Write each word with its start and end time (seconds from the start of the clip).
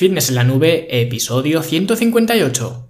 Fitness 0.00 0.30
en 0.30 0.36
la 0.36 0.44
Nube, 0.44 0.86
episodio 1.02 1.62
158. 1.62 2.89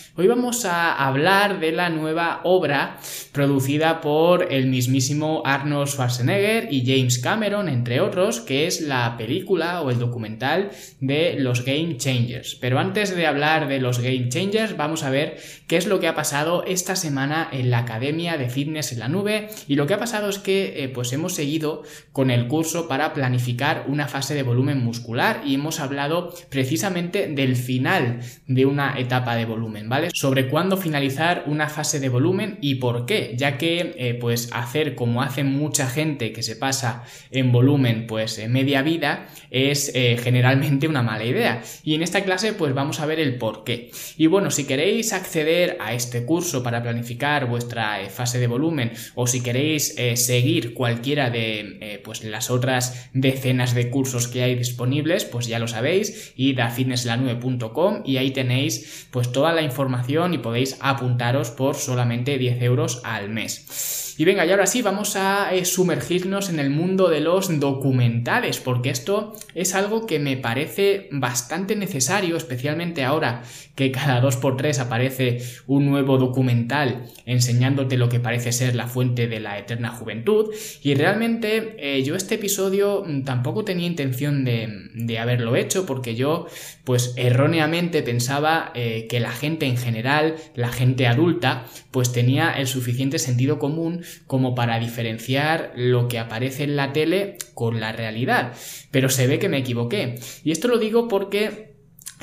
Hoy 0.17 0.27
vamos 0.27 0.65
a 0.65 0.93
hablar 0.93 1.61
de 1.61 1.71
la 1.71 1.89
nueva 1.89 2.41
obra 2.43 2.97
producida 3.31 4.01
por 4.01 4.51
el 4.51 4.67
mismísimo 4.67 5.41
Arnold 5.45 5.87
Schwarzenegger 5.87 6.67
y 6.69 6.85
James 6.85 7.19
Cameron, 7.19 7.69
entre 7.69 8.01
otros, 8.01 8.41
que 8.41 8.67
es 8.67 8.81
la 8.81 9.15
película 9.15 9.81
o 9.81 9.89
el 9.89 9.99
documental 9.99 10.71
de 10.99 11.35
los 11.39 11.63
Game 11.63 11.95
Changers. 11.95 12.55
Pero 12.55 12.77
antes 12.77 13.15
de 13.15 13.25
hablar 13.25 13.69
de 13.69 13.79
los 13.79 13.99
Game 13.99 14.27
Changers, 14.27 14.75
vamos 14.75 15.03
a 15.03 15.11
ver 15.11 15.37
qué 15.67 15.77
es 15.77 15.87
lo 15.87 16.01
que 16.01 16.09
ha 16.09 16.13
pasado 16.13 16.65
esta 16.67 16.97
semana 16.97 17.47
en 17.49 17.71
la 17.71 17.77
Academia 17.77 18.35
de 18.35 18.49
Fitness 18.49 18.91
en 18.91 18.99
la 18.99 19.07
Nube. 19.07 19.47
Y 19.69 19.75
lo 19.75 19.87
que 19.87 19.93
ha 19.93 19.99
pasado 19.99 20.27
es 20.27 20.39
que 20.39 20.83
eh, 20.83 20.89
pues 20.89 21.13
hemos 21.13 21.35
seguido 21.35 21.83
con 22.11 22.31
el 22.31 22.49
curso 22.49 22.89
para 22.89 23.13
planificar 23.13 23.85
una 23.87 24.09
fase 24.09 24.35
de 24.35 24.43
volumen 24.43 24.83
muscular 24.83 25.41
y 25.45 25.55
hemos 25.55 25.79
hablado 25.79 26.33
precisamente 26.49 27.27
del 27.27 27.55
final 27.55 28.19
de 28.47 28.65
una 28.65 28.99
etapa 28.99 29.37
de 29.37 29.45
volumen, 29.45 29.87
¿vale? 29.87 30.00
Sobre 30.13 30.47
cuándo 30.47 30.77
finalizar 30.77 31.43
una 31.47 31.69
fase 31.69 31.99
de 31.99 32.09
volumen 32.09 32.57
y 32.61 32.75
por 32.75 33.05
qué, 33.05 33.33
ya 33.37 33.57
que 33.57 33.93
eh, 33.97 34.17
pues 34.19 34.49
hacer 34.51 34.95
como 34.95 35.21
hace 35.21 35.43
mucha 35.43 35.87
gente 35.87 36.33
que 36.33 36.43
se 36.43 36.55
pasa 36.55 37.03
en 37.29 37.51
volumen 37.51 38.07
pues 38.07 38.37
en 38.39 38.51
media 38.51 38.81
vida 38.81 39.27
es 39.51 39.91
eh, 39.93 40.17
generalmente 40.21 40.87
una 40.87 41.03
mala 41.03 41.25
idea. 41.25 41.61
Y 41.83 41.95
en 41.95 42.03
esta 42.03 42.23
clase 42.23 42.53
pues 42.53 42.73
vamos 42.73 42.99
a 42.99 43.05
ver 43.05 43.19
el 43.19 43.37
por 43.37 43.63
qué. 43.63 43.91
Y 44.17 44.27
bueno, 44.27 44.51
si 44.51 44.65
queréis 44.65 45.13
acceder 45.13 45.77
a 45.79 45.93
este 45.93 46.25
curso 46.25 46.63
para 46.63 46.81
planificar 46.81 47.47
vuestra 47.47 48.01
eh, 48.01 48.09
fase 48.09 48.39
de 48.39 48.47
volumen 48.47 48.91
o 49.15 49.27
si 49.27 49.41
queréis 49.41 49.95
seguir 50.15 50.73
cualquiera 50.73 51.29
de 51.29 52.01
pues 52.03 52.23
las 52.23 52.49
otras 52.49 53.09
decenas 53.13 53.73
de 53.73 53.89
cursos 53.89 54.27
que 54.27 54.43
hay 54.43 54.55
disponibles, 54.55 55.25
pues 55.25 55.47
ya 55.47 55.59
lo 55.59 55.67
sabéis, 55.67 56.33
id 56.35 56.59
a 56.59 56.69
fitnesslanube.com 56.69 58.01
y 58.05 58.17
ahí 58.17 58.31
tenéis 58.31 59.07
pues 59.11 59.31
toda 59.31 59.53
la 59.53 59.61
información 59.61 59.90
y 60.33 60.37
podéis 60.37 60.77
apuntaros 60.81 61.51
por 61.51 61.75
solamente 61.75 62.37
10 62.37 62.61
euros 62.61 63.01
al 63.03 63.29
mes. 63.29 64.10
Y 64.17 64.25
venga, 64.25 64.45
y 64.45 64.51
ahora 64.51 64.67
sí, 64.67 64.81
vamos 64.81 65.15
a 65.15 65.53
eh, 65.53 65.65
sumergirnos 65.65 66.49
en 66.49 66.59
el 66.59 66.69
mundo 66.69 67.09
de 67.09 67.21
los 67.21 67.59
documentales, 67.59 68.59
porque 68.59 68.89
esto 68.89 69.33
es 69.55 69.75
algo 69.75 70.05
que 70.05 70.19
me 70.19 70.37
parece 70.37 71.07
bastante 71.11 71.75
necesario, 71.75 72.37
especialmente 72.37 73.03
ahora 73.03 73.43
que 73.75 73.91
cada 73.91 74.21
dos 74.21 74.35
por 74.35 74.57
tres 74.57 74.79
aparece 74.79 75.41
un 75.65 75.85
nuevo 75.85 76.17
documental 76.17 77.05
enseñándote 77.25 77.97
lo 77.97 78.09
que 78.09 78.19
parece 78.19 78.51
ser 78.51 78.75
la 78.75 78.87
fuente 78.87 79.27
de 79.27 79.39
la 79.39 79.57
eterna 79.57 79.89
juventud. 79.89 80.53
Y 80.83 80.93
realmente 80.93 81.75
eh, 81.79 82.03
yo 82.03 82.15
este 82.15 82.35
episodio 82.35 83.03
tampoco 83.25 83.63
tenía 83.63 83.87
intención 83.87 84.43
de, 84.45 85.17
haberlo 85.19 85.55
hecho, 85.55 85.85
porque 85.85 86.15
yo, 86.15 86.47
pues 86.83 87.13
erróneamente 87.17 88.01
pensaba 88.01 88.71
eh, 88.75 89.07
que 89.09 89.19
la 89.19 89.31
gente 89.31 89.65
en 89.65 89.77
general, 89.77 90.35
la 90.55 90.69
gente 90.69 91.05
adulta, 91.05 91.65
pues 91.91 92.11
tenía 92.11 92.51
el 92.51 92.67
suficiente 92.67 93.19
sentido 93.19 93.59
común 93.59 94.00
como 94.27 94.55
para 94.55 94.79
diferenciar 94.79 95.71
lo 95.75 96.07
que 96.07 96.19
aparece 96.19 96.63
en 96.63 96.75
la 96.75 96.93
tele 96.93 97.37
con 97.53 97.79
la 97.79 97.91
realidad. 97.91 98.53
Pero 98.91 99.09
se 99.09 99.27
ve 99.27 99.39
que 99.39 99.49
me 99.49 99.57
equivoqué. 99.57 100.19
Y 100.43 100.51
esto 100.51 100.67
lo 100.67 100.77
digo 100.77 101.07
porque 101.07 101.70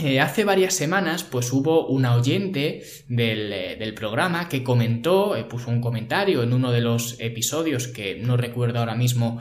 eh, 0.01 0.21
hace 0.21 0.45
varias 0.45 0.75
semanas, 0.75 1.25
pues 1.25 1.53
hubo 1.53 1.87
una 1.89 2.15
oyente 2.15 2.85
del, 3.09 3.53
eh, 3.53 3.93
programa 3.97 4.49
que 4.49 4.63
comentó, 4.63 5.35
eh, 5.35 5.43
puso 5.45 5.71
un 5.71 5.81
comentario 5.81 6.45
en 6.45 6.53
uno 6.53 6.71
de 6.71 6.81
los 6.81 7.17
episodios 7.19 7.89
que 7.89 8.15
no 8.15 8.37
recuerdo 8.37 8.79
ahora 8.79 8.95
mismo 8.95 9.41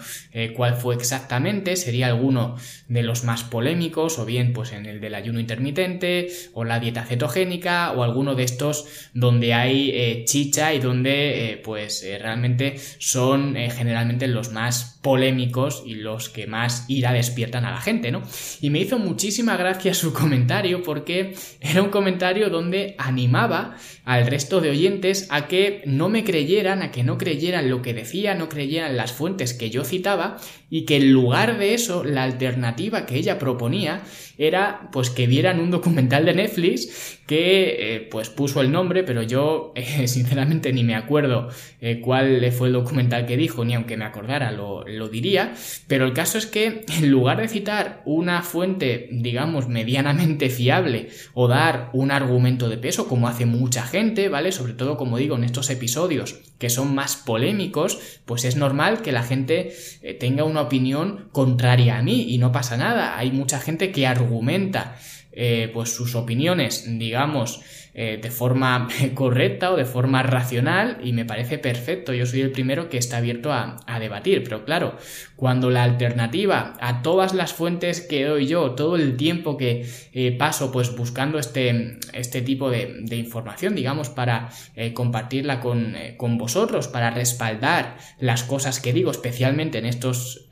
cuál 0.55 0.75
fue 0.75 0.95
exactamente, 0.95 1.75
sería 1.75 2.07
alguno 2.07 2.55
de 2.87 3.03
los 3.03 3.23
más 3.23 3.43
polémicos, 3.43 4.17
o 4.19 4.25
bien 4.25 4.53
pues 4.53 4.71
en 4.71 4.85
el 4.85 5.01
del 5.01 5.15
ayuno 5.15 5.39
intermitente, 5.39 6.29
o 6.53 6.63
la 6.63 6.79
dieta 6.79 7.05
cetogénica, 7.05 7.91
o 7.91 8.03
alguno 8.03 8.35
de 8.35 8.43
estos 8.43 8.85
donde 9.13 9.53
hay 9.53 10.23
chicha 10.25 10.73
y 10.73 10.79
donde 10.79 11.61
pues 11.63 12.05
realmente 12.19 12.77
son 12.99 13.55
generalmente 13.55 14.27
los 14.27 14.51
más 14.51 14.96
polémicos 15.07 15.83
y 15.85 15.95
los 15.95 16.27
que 16.27 16.47
más 16.47 16.83
ira 16.89 17.13
despiertan 17.13 17.63
a 17.63 17.71
la 17.71 17.79
gente, 17.79 18.11
¿no? 18.11 18.23
Y 18.59 18.71
me 18.71 18.79
hizo 18.79 18.99
muchísima 18.99 19.55
gracia 19.55 19.93
su 19.93 20.11
comentario 20.11 20.83
porque 20.83 21.33
era 21.61 21.81
un 21.81 21.91
comentario 21.91 22.49
donde 22.49 22.93
animaba 22.97 23.77
al 24.03 24.27
resto 24.27 24.59
de 24.59 24.69
oyentes 24.69 25.25
a 25.29 25.47
que 25.47 25.81
no 25.85 26.09
me 26.09 26.25
creyeran, 26.25 26.81
a 26.81 26.91
que 26.91 27.05
no 27.05 27.17
creyeran 27.17 27.69
lo 27.69 27.81
que 27.81 27.93
decía, 27.93 28.35
no 28.35 28.49
creyeran 28.49 28.97
las 28.97 29.13
fuentes 29.13 29.53
que 29.53 29.69
yo 29.69 29.85
citaba 29.85 30.41
y 30.69 30.83
que 30.83 30.97
en 30.97 31.13
lugar 31.13 31.57
de 31.57 31.73
eso 31.73 32.03
la 32.03 32.23
alternativa 32.23 33.05
que 33.05 33.15
ella 33.15 33.39
proponía 33.39 34.01
era 34.37 34.89
pues 34.91 35.09
que 35.09 35.25
vieran 35.25 35.61
un 35.61 35.71
documental 35.71 36.25
de 36.25 36.33
Netflix 36.33 37.16
que 37.27 37.95
eh, 37.95 38.07
pues 38.09 38.29
puso 38.29 38.61
el 38.61 38.71
nombre 38.71 39.03
pero 39.03 39.21
yo 39.21 39.73
eh, 39.75 40.07
sinceramente 40.07 40.73
ni 40.73 40.83
me 40.83 40.95
acuerdo 40.95 41.49
eh, 41.81 41.99
cuál 42.01 42.51
fue 42.51 42.67
el 42.67 42.73
documental 42.73 43.27
que 43.27 43.37
dijo 43.37 43.63
ni 43.63 43.75
aunque 43.75 43.97
me 43.97 44.05
acordara 44.05 44.51
lo, 44.51 44.87
lo 44.87 45.09
diría. 45.09 45.53
Pero 45.87 46.05
el 46.05 46.13
caso 46.13 46.37
es 46.37 46.47
que 46.47 46.85
en 46.97 47.11
lugar 47.11 47.41
de 47.41 47.49
citar 47.49 48.01
una 48.05 48.41
fuente 48.41 49.09
digamos 49.11 49.67
medianamente 49.67 50.49
fiable 50.49 51.09
o 51.33 51.47
dar 51.47 51.89
un 51.93 52.11
argumento 52.11 52.69
de 52.69 52.77
peso 52.77 53.07
como 53.07 53.27
hace 53.27 53.45
mucha 53.45 53.83
gente 53.83 54.29
vale 54.29 54.51
sobre 54.51 54.73
todo 54.73 54.97
como 54.97 55.17
digo 55.17 55.35
en 55.35 55.43
estos 55.43 55.69
episodios 55.69 56.39
que 56.57 56.69
son 56.69 56.95
más 56.95 57.17
polémicos 57.17 57.99
pues 58.25 58.45
es 58.45 58.55
normal 58.55 59.01
que 59.01 59.11
la 59.11 59.23
gente 59.23 59.75
tenga 60.19 60.45
un 60.45 60.57
opinión 60.57 61.27
contraria 61.33 61.97
a 61.97 62.01
mí 62.01 62.27
y 62.29 62.37
no 62.37 62.51
pasa 62.51 62.77
nada. 62.77 63.17
Hay 63.17 63.31
mucha 63.31 63.59
gente 63.59 63.91
que 63.91 64.07
argumenta 64.07 64.95
eh, 65.39 65.69
pues 65.71 65.93
sus 65.93 66.15
opiniones, 66.15 66.85
digamos, 66.97 67.61
eh, 67.99 68.19
de 68.21 68.29
forma 68.29 68.87
correcta 69.15 69.71
o 69.71 69.75
de 69.75 69.83
forma 69.83 70.21
racional 70.21 70.99
y 71.03 71.13
me 71.13 71.25
parece 71.25 71.57
perfecto. 71.57 72.13
Yo 72.13 72.27
soy 72.27 72.41
el 72.41 72.51
primero 72.51 72.89
que 72.91 72.99
está 72.99 73.17
abierto 73.17 73.51
a, 73.51 73.77
debatir, 73.99 74.43
pero 74.43 74.63
claro, 74.63 74.95
cuando 75.35 75.71
la 75.71 75.81
alternativa 75.81 76.77
a 76.79 77.01
todas 77.01 77.33
las 77.33 77.53
fuentes 77.53 78.01
que 78.01 78.23
doy 78.23 78.45
yo, 78.45 78.75
todo 78.75 78.95
el 78.95 79.17
tiempo 79.17 79.57
que 79.57 79.89
eh, 80.13 80.31
paso 80.33 80.71
pues 80.71 80.95
buscando 80.95 81.39
este, 81.39 81.97
este 82.13 82.43
tipo 82.43 82.69
de, 82.69 83.03
información, 83.15 83.73
digamos, 83.73 84.09
para 84.09 84.49
eh, 84.75 84.93
compartirla 84.93 85.59
con, 85.59 85.95
con, 86.17 86.37
vosotros, 86.37 86.87
para 86.87 87.09
respaldar 87.09 87.97
las 88.19 88.43
cosas 88.43 88.79
que 88.79 88.93
digo, 88.93 89.09
especialmente 89.09 89.79
en 89.79 89.87
estos 89.87 90.47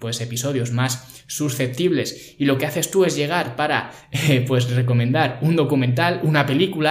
pues 0.00 0.22
episodios 0.22 0.70
más 0.70 1.24
susceptibles 1.26 2.36
y 2.38 2.44
lo 2.46 2.56
que 2.56 2.66
haces 2.66 2.90
tú 2.90 3.04
es 3.04 3.16
llegar 3.16 3.56
para 3.56 3.90
pues 4.46 4.70
recomendar 4.70 5.38
un 5.42 5.56
documental, 5.56 6.20
una 6.22 6.46
película, 6.46 6.85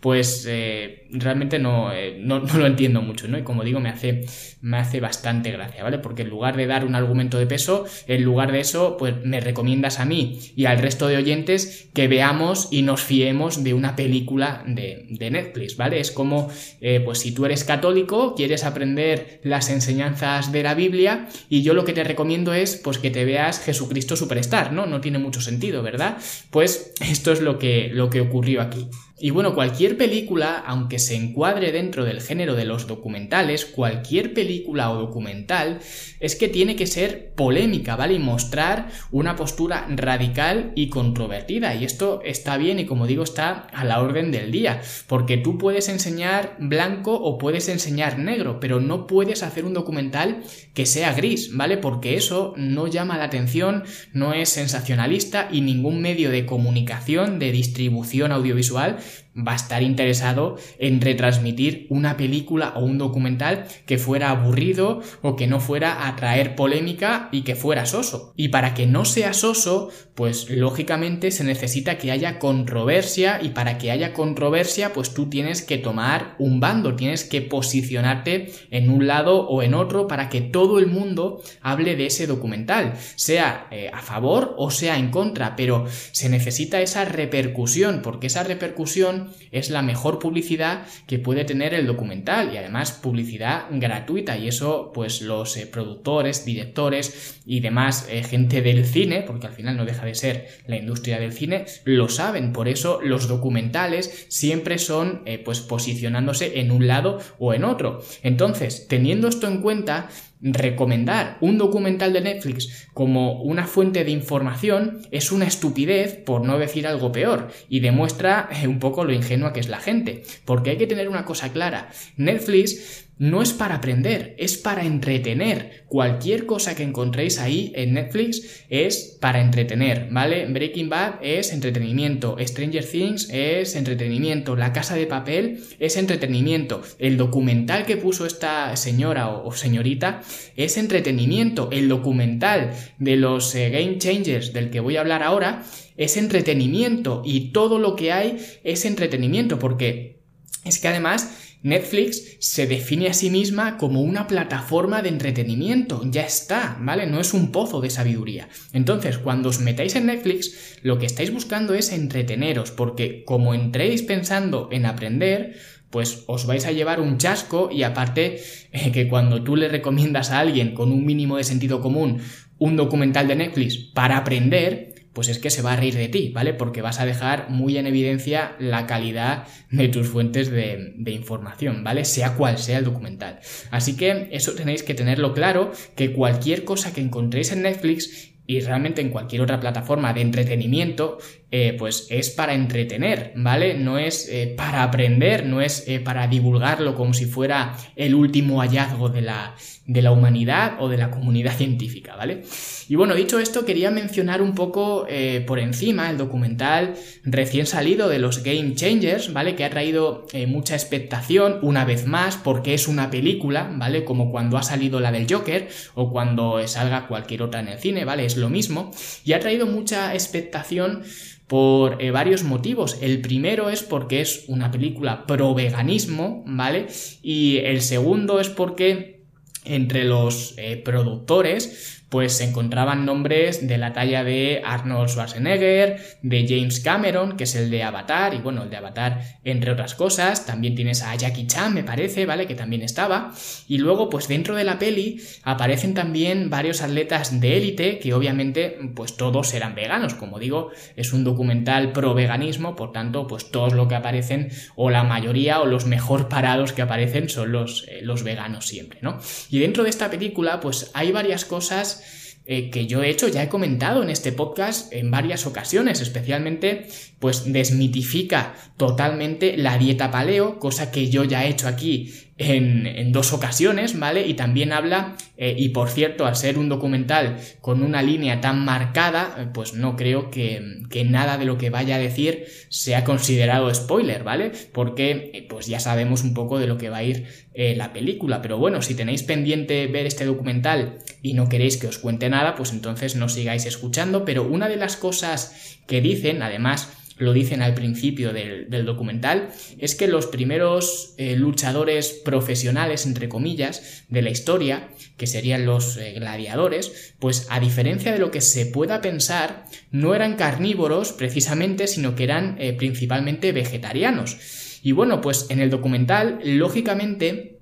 pues 0.00 0.44
eh, 0.48 1.05
realmente 1.10 1.58
no, 1.58 1.92
eh, 1.92 2.18
no, 2.20 2.40
no, 2.40 2.58
lo 2.58 2.66
entiendo 2.66 3.02
mucho, 3.02 3.28
¿no? 3.28 3.38
Y 3.38 3.42
como 3.42 3.64
digo, 3.64 3.80
me 3.80 3.88
hace, 3.88 4.26
me 4.60 4.78
hace 4.78 5.00
bastante 5.00 5.50
gracia, 5.50 5.82
¿vale? 5.82 5.98
Porque 5.98 6.22
en 6.22 6.28
lugar 6.28 6.56
de 6.56 6.66
dar 6.66 6.84
un 6.84 6.94
argumento 6.94 7.38
de 7.38 7.46
peso, 7.46 7.84
en 8.06 8.22
lugar 8.22 8.52
de 8.52 8.60
eso, 8.60 8.96
pues 8.96 9.14
me 9.24 9.40
recomiendas 9.40 10.00
a 10.00 10.04
mí 10.04 10.38
y 10.56 10.66
al 10.66 10.78
resto 10.78 11.08
de 11.08 11.16
oyentes 11.16 11.88
que 11.94 12.08
veamos 12.08 12.68
y 12.70 12.82
nos 12.82 13.02
fiemos 13.02 13.64
de 13.64 13.74
una 13.74 13.96
película 13.96 14.62
de, 14.66 15.06
de 15.10 15.30
Netflix, 15.30 15.76
¿vale? 15.76 16.00
Es 16.00 16.10
como, 16.10 16.50
eh, 16.80 17.00
pues 17.04 17.18
si 17.18 17.32
tú 17.32 17.44
eres 17.44 17.64
católico, 17.64 18.34
quieres 18.34 18.64
aprender 18.64 19.40
las 19.42 19.70
enseñanzas 19.70 20.52
de 20.52 20.62
la 20.62 20.74
Biblia 20.74 21.28
y 21.48 21.62
yo 21.62 21.74
lo 21.74 21.84
que 21.84 21.92
te 21.92 22.04
recomiendo 22.04 22.52
es, 22.52 22.76
pues 22.76 22.98
que 22.98 23.10
te 23.10 23.24
veas 23.24 23.60
Jesucristo 23.60 24.16
Superstar, 24.16 24.72
¿no? 24.72 24.86
No 24.86 25.00
tiene 25.00 25.18
mucho 25.18 25.40
sentido, 25.40 25.82
¿verdad? 25.82 26.18
Pues 26.50 26.92
esto 27.00 27.32
es 27.32 27.40
lo 27.40 27.58
que, 27.58 27.90
lo 27.92 28.10
que 28.10 28.20
ocurrió 28.20 28.60
aquí. 28.62 28.88
Y 29.18 29.30
bueno, 29.30 29.54
cualquier 29.54 29.96
película, 29.96 30.62
aunque 30.66 30.95
se 30.98 31.14
encuadre 31.14 31.72
dentro 31.72 32.04
del 32.04 32.20
género 32.20 32.54
de 32.54 32.64
los 32.64 32.86
documentales, 32.86 33.64
cualquier 33.64 34.34
película 34.34 34.90
o 34.90 34.98
documental 34.98 35.80
es 36.20 36.36
que 36.36 36.48
tiene 36.48 36.76
que 36.76 36.86
ser 36.86 37.32
polémica, 37.34 37.96
¿vale? 37.96 38.14
Y 38.14 38.18
mostrar 38.18 38.88
una 39.10 39.36
postura 39.36 39.86
radical 39.88 40.72
y 40.74 40.88
controvertida. 40.88 41.74
Y 41.74 41.84
esto 41.84 42.20
está 42.24 42.56
bien 42.56 42.78
y 42.78 42.86
como 42.86 43.06
digo 43.06 43.24
está 43.24 43.66
a 43.72 43.84
la 43.84 44.00
orden 44.00 44.32
del 44.32 44.50
día, 44.50 44.80
porque 45.06 45.36
tú 45.36 45.58
puedes 45.58 45.88
enseñar 45.88 46.56
blanco 46.58 47.14
o 47.14 47.38
puedes 47.38 47.68
enseñar 47.68 48.18
negro, 48.18 48.60
pero 48.60 48.80
no 48.80 49.06
puedes 49.06 49.42
hacer 49.42 49.64
un 49.64 49.74
documental 49.74 50.42
que 50.74 50.86
sea 50.86 51.12
gris, 51.12 51.54
¿vale? 51.54 51.76
Porque 51.76 52.16
eso 52.16 52.54
no 52.56 52.86
llama 52.86 53.18
la 53.18 53.24
atención, 53.24 53.84
no 54.12 54.32
es 54.32 54.48
sensacionalista 54.48 55.48
y 55.50 55.60
ningún 55.60 56.00
medio 56.00 56.30
de 56.30 56.46
comunicación, 56.46 57.38
de 57.38 57.52
distribución 57.52 58.32
audiovisual 58.32 58.98
va 59.36 59.52
a 59.52 59.56
estar 59.56 59.82
interesado 59.82 60.56
en 60.78 61.00
retransmitir 61.00 61.86
una 61.90 62.16
película 62.16 62.72
o 62.76 62.84
un 62.84 62.98
documental 62.98 63.66
que 63.86 63.98
fuera 63.98 64.30
aburrido 64.30 65.02
o 65.22 65.36
que 65.36 65.46
no 65.46 65.60
fuera 65.60 66.08
a 66.08 66.16
traer 66.16 66.56
polémica 66.56 67.28
y 67.32 67.42
que 67.42 67.54
fuera 67.54 67.86
soso. 67.86 68.32
Y 68.36 68.48
para 68.48 68.74
que 68.74 68.86
no 68.86 69.04
sea 69.04 69.32
soso, 69.32 69.90
pues 70.14 70.48
lógicamente 70.48 71.30
se 71.30 71.44
necesita 71.44 71.98
que 71.98 72.10
haya 72.10 72.38
controversia 72.38 73.40
y 73.42 73.50
para 73.50 73.78
que 73.78 73.90
haya 73.90 74.14
controversia, 74.14 74.92
pues 74.92 75.12
tú 75.12 75.28
tienes 75.28 75.62
que 75.62 75.78
tomar 75.78 76.34
un 76.38 76.60
bando, 76.60 76.96
tienes 76.96 77.24
que 77.24 77.42
posicionarte 77.42 78.52
en 78.70 78.88
un 78.90 79.06
lado 79.06 79.46
o 79.46 79.62
en 79.62 79.74
otro 79.74 80.06
para 80.06 80.28
que 80.28 80.40
todo 80.40 80.78
el 80.78 80.86
mundo 80.86 81.42
hable 81.60 81.96
de 81.96 82.06
ese 82.06 82.26
documental, 82.26 82.94
sea 83.16 83.68
eh, 83.70 83.90
a 83.92 84.00
favor 84.00 84.54
o 84.56 84.70
sea 84.70 84.98
en 84.98 85.10
contra, 85.10 85.56
pero 85.56 85.84
se 86.12 86.28
necesita 86.28 86.80
esa 86.80 87.04
repercusión 87.04 88.00
porque 88.02 88.28
esa 88.28 88.42
repercusión 88.42 89.25
es 89.50 89.70
la 89.70 89.82
mejor 89.82 90.18
publicidad 90.18 90.86
que 91.06 91.18
puede 91.18 91.44
tener 91.44 91.74
el 91.74 91.86
documental 91.86 92.52
y 92.52 92.56
además 92.56 92.92
publicidad 92.92 93.66
gratuita 93.70 94.36
y 94.36 94.48
eso 94.48 94.92
pues 94.92 95.22
los 95.22 95.56
eh, 95.56 95.66
productores, 95.66 96.44
directores 96.44 97.40
y 97.46 97.60
demás 97.60 98.06
eh, 98.10 98.22
gente 98.22 98.62
del 98.62 98.84
cine, 98.84 99.22
porque 99.26 99.46
al 99.46 99.52
final 99.52 99.76
no 99.76 99.84
deja 99.84 100.04
de 100.04 100.14
ser 100.14 100.48
la 100.66 100.76
industria 100.76 101.18
del 101.18 101.32
cine, 101.32 101.66
lo 101.84 102.08
saben, 102.08 102.52
por 102.52 102.68
eso 102.68 103.00
los 103.02 103.28
documentales 103.28 104.26
siempre 104.28 104.78
son 104.78 105.22
eh, 105.26 105.38
pues 105.38 105.60
posicionándose 105.60 106.60
en 106.60 106.70
un 106.70 106.86
lado 106.86 107.18
o 107.38 107.54
en 107.54 107.64
otro. 107.64 108.02
Entonces, 108.22 108.86
teniendo 108.88 109.28
esto 109.28 109.46
en 109.46 109.62
cuenta, 109.62 110.08
recomendar 110.40 111.38
un 111.40 111.58
documental 111.58 112.12
de 112.12 112.20
Netflix 112.20 112.88
como 112.92 113.42
una 113.42 113.66
fuente 113.66 114.04
de 114.04 114.10
información 114.10 115.00
es 115.10 115.32
una 115.32 115.46
estupidez, 115.46 116.14
por 116.14 116.44
no 116.44 116.58
decir 116.58 116.86
algo 116.86 117.12
peor, 117.12 117.48
y 117.68 117.80
demuestra 117.80 118.48
eh, 118.52 118.66
un 118.66 118.78
poco 118.78 119.04
lo 119.04 119.12
ingenua 119.12 119.52
que 119.52 119.60
es 119.60 119.68
la 119.68 119.80
gente. 119.80 120.24
Porque 120.44 120.70
hay 120.70 120.76
que 120.76 120.86
tener 120.86 121.08
una 121.08 121.24
cosa 121.24 121.52
clara, 121.52 121.90
Netflix 122.16 123.05
no 123.18 123.40
es 123.40 123.52
para 123.54 123.76
aprender, 123.76 124.34
es 124.38 124.58
para 124.58 124.84
entretener. 124.84 125.84
Cualquier 125.86 126.44
cosa 126.44 126.74
que 126.74 126.82
encontréis 126.82 127.38
ahí 127.38 127.72
en 127.74 127.94
Netflix 127.94 128.64
es 128.68 129.16
para 129.20 129.40
entretener, 129.40 130.08
¿vale? 130.10 130.46
Breaking 130.46 130.90
Bad 130.90 131.14
es 131.22 131.52
entretenimiento, 131.52 132.36
Stranger 132.38 132.84
Things 132.84 133.28
es 133.32 133.74
entretenimiento, 133.74 134.54
La 134.54 134.72
Casa 134.72 134.96
de 134.96 135.06
Papel 135.06 135.60
es 135.78 135.96
entretenimiento, 135.96 136.82
el 136.98 137.16
documental 137.16 137.86
que 137.86 137.96
puso 137.96 138.26
esta 138.26 138.76
señora 138.76 139.30
o, 139.30 139.52
señorita 139.52 140.20
es 140.56 140.76
entretenimiento, 140.76 141.70
el 141.72 141.88
documental 141.88 142.72
de 142.98 143.16
los 143.16 143.54
eh, 143.54 143.70
Game 143.70 143.98
Changers 143.98 144.52
del 144.52 144.70
que 144.70 144.80
voy 144.80 144.96
a 144.96 145.00
hablar 145.00 145.22
ahora 145.22 145.62
es 145.96 146.18
entretenimiento 146.18 147.22
y 147.24 147.52
todo 147.52 147.78
lo 147.78 147.96
que 147.96 148.12
hay 148.12 148.36
es 148.62 148.84
entretenimiento 148.84 149.58
porque 149.58 150.20
es 150.64 150.78
que 150.78 150.88
además 150.88 151.45
Netflix 151.62 152.36
se 152.40 152.66
define 152.66 153.08
a 153.08 153.14
sí 153.14 153.30
misma 153.30 153.76
como 153.76 154.00
una 154.02 154.26
plataforma 154.26 155.02
de 155.02 155.08
entretenimiento, 155.08 156.02
ya 156.04 156.22
está, 156.24 156.76
¿vale? 156.80 157.06
No 157.06 157.20
es 157.20 157.34
un 157.34 157.50
pozo 157.52 157.80
de 157.80 157.90
sabiduría. 157.90 158.48
Entonces, 158.72 159.18
cuando 159.18 159.48
os 159.48 159.60
metáis 159.60 159.96
en 159.96 160.06
Netflix, 160.06 160.78
lo 160.82 160.98
que 160.98 161.06
estáis 161.06 161.32
buscando 161.32 161.74
es 161.74 161.92
entreteneros, 161.92 162.70
porque 162.70 163.24
como 163.24 163.54
entréis 163.54 164.02
pensando 164.02 164.68
en 164.70 164.86
aprender, 164.86 165.56
pues 165.90 166.24
os 166.26 166.46
vais 166.46 166.66
a 166.66 166.72
llevar 166.72 167.00
un 167.00 167.18
chasco 167.18 167.70
y 167.72 167.82
aparte 167.82 168.40
eh, 168.72 168.92
que 168.92 169.08
cuando 169.08 169.42
tú 169.42 169.56
le 169.56 169.68
recomiendas 169.68 170.30
a 170.30 170.40
alguien 170.40 170.74
con 170.74 170.92
un 170.92 171.06
mínimo 171.06 171.36
de 171.36 171.44
sentido 171.44 171.80
común 171.80 172.20
un 172.58 172.76
documental 172.76 173.28
de 173.28 173.36
Netflix 173.36 173.76
para 173.76 174.16
aprender, 174.16 174.94
pues 175.16 175.28
es 175.28 175.38
que 175.38 175.48
se 175.48 175.62
va 175.62 175.72
a 175.72 175.76
reír 175.76 175.94
de 175.94 176.08
ti, 176.08 176.28
¿vale? 176.34 176.52
Porque 176.52 176.82
vas 176.82 177.00
a 177.00 177.06
dejar 177.06 177.48
muy 177.48 177.78
en 177.78 177.86
evidencia 177.86 178.54
la 178.58 178.86
calidad 178.86 179.46
de 179.70 179.88
tus 179.88 180.08
fuentes 180.08 180.50
de, 180.50 180.92
información, 181.06 181.82
¿vale? 181.82 182.04
Sea 182.04 182.34
cual 182.34 182.58
sea 182.58 182.76
el 182.76 182.84
documental. 182.84 183.40
Así 183.70 183.96
que 183.96 184.28
eso 184.32 184.52
tenéis 184.52 184.82
que 184.82 184.92
tenerlo 184.92 185.32
claro, 185.32 185.72
que 185.94 186.12
cualquier 186.12 186.64
cosa 186.64 186.92
que 186.92 187.00
encontréis 187.00 187.50
en 187.50 187.62
Netflix 187.62 188.34
y 188.46 188.60
realmente 188.60 189.00
en 189.00 189.08
cualquier 189.08 189.40
otra 189.40 189.58
plataforma 189.58 190.12
de 190.12 190.20
entretenimiento, 190.20 191.16
eh, 191.52 191.76
pues 191.78 192.08
es 192.10 192.30
para 192.30 192.54
entretener, 192.54 193.32
¿vale? 193.36 193.74
No 193.74 193.98
es 193.98 194.28
eh, 194.28 194.52
para 194.56 194.82
aprender, 194.82 195.46
no 195.46 195.60
es 195.60 195.86
eh, 195.86 196.00
para 196.00 196.26
divulgarlo 196.26 196.96
como 196.96 197.14
si 197.14 197.24
fuera 197.24 197.76
el 197.94 198.16
último 198.16 198.60
hallazgo 198.60 199.10
de 199.10 199.22
la, 199.22 199.54
de 199.86 200.02
la 200.02 200.10
humanidad 200.10 200.74
o 200.80 200.88
de 200.88 200.96
la 200.96 201.12
comunidad 201.12 201.52
científica, 201.56 202.16
¿vale? 202.16 202.42
Y 202.88 202.96
bueno, 202.96 203.14
dicho 203.14 203.38
esto, 203.38 203.64
quería 203.64 203.92
mencionar 203.92 204.42
un 204.42 204.54
poco 204.54 205.06
por 205.44 205.58
encima 205.58 206.08
el 206.08 206.18
documental 206.18 206.94
recién 207.24 207.66
salido 207.66 208.08
de 208.08 208.20
los 208.20 208.44
Game 208.44 208.76
Changers, 208.76 209.32
¿vale? 209.32 209.56
Que 209.56 209.64
ha 209.64 209.70
traído 209.70 210.26
mucha 210.46 210.74
expectación 210.74 211.58
una 211.62 211.84
vez 211.84 212.06
más 212.06 212.36
porque 212.36 212.74
es 212.74 212.86
una 212.86 213.10
película, 213.10 213.68
¿vale? 213.74 214.04
Como 214.04 214.30
cuando 214.30 214.56
ha 214.56 214.62
salido 214.62 215.00
la 215.00 215.10
del 215.10 215.26
Joker 215.28 215.68
o 215.94 216.12
cuando 216.12 216.64
salga 216.68 217.08
cualquier 217.08 217.42
otra 217.42 217.58
en 217.58 217.68
el 217.68 217.78
cine, 217.80 218.04
¿vale? 218.04 218.24
Es 218.24 218.36
lo 218.36 218.50
mismo. 218.50 218.92
Y 219.24 219.32
ha 219.32 219.40
traído 219.40 219.66
mucha 219.66 220.14
expectación 220.14 221.02
por 221.46 222.02
eh, 222.02 222.10
varios 222.10 222.42
motivos. 222.42 222.98
El 223.00 223.20
primero 223.20 223.70
es 223.70 223.82
porque 223.82 224.20
es 224.20 224.44
una 224.48 224.70
película 224.70 225.26
pro 225.26 225.54
veganismo, 225.54 226.42
¿vale? 226.46 226.86
Y 227.22 227.58
el 227.58 227.82
segundo 227.82 228.40
es 228.40 228.48
porque 228.48 229.16
entre 229.64 230.04
los 230.04 230.54
eh, 230.58 230.76
productores 230.76 231.95
pues 232.16 232.32
se 232.32 232.44
encontraban 232.44 233.04
nombres 233.04 233.68
de 233.68 233.76
la 233.76 233.92
talla 233.92 234.24
de 234.24 234.62
Arnold 234.64 235.10
Schwarzenegger, 235.10 236.00
de 236.22 236.46
James 236.48 236.80
Cameron, 236.80 237.36
que 237.36 237.44
es 237.44 237.54
el 237.56 237.68
de 237.68 237.82
Avatar, 237.82 238.32
y 238.32 238.38
bueno, 238.38 238.62
el 238.62 238.70
de 238.70 238.78
Avatar 238.78 239.20
entre 239.44 239.70
otras 239.70 239.94
cosas, 239.94 240.46
también 240.46 240.74
tienes 240.74 241.02
a 241.02 241.14
Jackie 241.14 241.46
Chan, 241.46 241.74
me 241.74 241.84
parece, 241.84 242.24
¿vale? 242.24 242.46
Que 242.46 242.54
también 242.54 242.80
estaba, 242.80 243.34
y 243.68 243.76
luego 243.76 244.08
pues 244.08 244.28
dentro 244.28 244.56
de 244.56 244.64
la 244.64 244.78
peli 244.78 245.20
aparecen 245.42 245.92
también 245.92 246.48
varios 246.48 246.80
atletas 246.80 247.38
de 247.38 247.58
élite, 247.58 247.98
que 247.98 248.14
obviamente 248.14 248.78
pues 248.94 249.18
todos 249.18 249.52
eran 249.52 249.74
veganos, 249.74 250.14
como 250.14 250.38
digo, 250.38 250.70
es 250.96 251.12
un 251.12 251.22
documental 251.22 251.92
pro 251.92 252.14
veganismo, 252.14 252.76
por 252.76 252.92
tanto 252.92 253.26
pues 253.26 253.50
todos 253.50 253.74
lo 253.74 253.88
que 253.88 253.94
aparecen, 253.94 254.48
o 254.74 254.88
la 254.88 255.04
mayoría, 255.04 255.60
o 255.60 255.66
los 255.66 255.84
mejor 255.84 256.30
parados 256.30 256.72
que 256.72 256.80
aparecen 256.80 257.28
son 257.28 257.52
los, 257.52 257.84
eh, 257.88 258.00
los 258.00 258.22
veganos 258.22 258.66
siempre, 258.66 259.00
¿no? 259.02 259.18
Y 259.50 259.58
dentro 259.58 259.82
de 259.84 259.90
esta 259.90 260.08
película 260.08 260.60
pues 260.60 260.90
hay 260.94 261.12
varias 261.12 261.44
cosas 261.44 262.02
eh, 262.46 262.70
que 262.70 262.86
yo 262.86 263.02
he 263.02 263.10
hecho, 263.10 263.28
ya 263.28 263.42
he 263.42 263.48
comentado 263.48 264.02
en 264.02 264.10
este 264.10 264.32
podcast 264.32 264.92
en 264.92 265.10
varias 265.10 265.46
ocasiones, 265.46 266.00
especialmente 266.00 266.86
pues 267.18 267.52
desmitifica 267.52 268.54
totalmente 268.76 269.56
la 269.56 269.78
dieta 269.78 270.10
paleo, 270.10 270.58
cosa 270.58 270.90
que 270.90 271.10
yo 271.10 271.24
ya 271.24 271.44
he 271.44 271.48
hecho 271.48 271.66
aquí 271.68 272.25
en, 272.38 273.12
dos 273.12 273.32
ocasiones, 273.32 273.98
¿vale? 273.98 274.26
Y 274.26 274.34
también 274.34 274.72
habla, 274.72 275.16
eh, 275.38 275.54
y 275.56 275.70
por 275.70 275.88
cierto, 275.88 276.26
al 276.26 276.36
ser 276.36 276.58
un 276.58 276.68
documental 276.68 277.38
con 277.60 277.82
una 277.82 278.02
línea 278.02 278.40
tan 278.40 278.64
marcada, 278.64 279.36
eh, 279.38 279.46
pues 279.52 279.72
no 279.74 279.96
creo 279.96 280.30
que, 280.30 280.84
nada 281.06 281.38
de 281.38 281.44
lo 281.44 281.56
que 281.56 281.70
vaya 281.70 281.96
a 281.96 281.98
decir 281.98 282.46
sea 282.68 283.04
considerado 283.04 283.72
spoiler, 283.72 284.22
¿vale? 284.22 284.52
Porque 284.72 285.30
eh, 285.32 285.46
pues 285.48 285.66
ya 285.66 285.80
sabemos 285.80 286.24
un 286.24 286.34
poco 286.34 286.58
de 286.58 286.66
lo 286.66 286.78
que 286.78 286.90
va 286.90 286.98
a 286.98 287.04
ir 287.04 287.46
la 287.56 287.94
película, 287.94 288.42
pero 288.42 288.58
bueno, 288.58 288.82
si 288.82 288.94
tenéis 288.94 289.22
pendiente 289.22 289.86
ver 289.86 290.04
este 290.04 290.26
documental 290.26 290.98
y 291.22 291.32
no 291.32 291.48
queréis 291.48 291.78
que 291.78 291.86
os 291.86 291.96
cuente 291.96 292.28
nada, 292.28 292.54
pues 292.54 292.70
entonces 292.70 293.16
no 293.16 293.30
sigáis 293.30 293.64
escuchando, 293.64 294.26
pero 294.26 294.42
una 294.42 294.68
de 294.68 294.76
las 294.76 294.98
cosas 294.98 295.78
que 295.86 296.02
dicen, 296.02 296.42
además, 296.42 296.90
lo 297.18 297.32
dicen 297.32 297.62
al 297.62 297.74
principio 297.74 298.32
del, 298.32 298.84
documental, 298.84 299.48
es 299.78 299.94
que 299.94 300.06
los 300.06 300.26
primeros 300.26 301.14
eh, 301.16 301.36
luchadores 301.36 302.20
profesionales, 302.24 303.06
entre 303.06 303.28
comillas, 303.28 304.04
de 304.08 304.22
la 304.22 304.30
historia, 304.30 304.88
que 305.16 305.26
serían 305.26 305.64
los 305.64 305.96
eh, 305.96 306.12
gladiadores, 306.12 307.14
pues 307.18 307.46
a 307.50 307.58
diferencia 307.58 308.12
de 308.12 308.18
lo 308.18 308.30
que 308.30 308.40
se 308.40 308.66
pueda 308.66 309.00
pensar, 309.00 309.64
no 309.90 310.14
eran 310.14 310.36
carnívoros 310.36 311.12
precisamente, 311.12 311.86
sino 311.86 312.14
que 312.14 312.24
eran 312.24 312.56
eh, 312.58 312.74
principalmente 312.74 313.52
vegetarianos. 313.52 314.80
Y 314.82 314.92
bueno, 314.92 315.20
pues 315.20 315.46
en 315.48 315.60
el 315.60 315.70
documental, 315.70 316.38
lógicamente, 316.44 317.55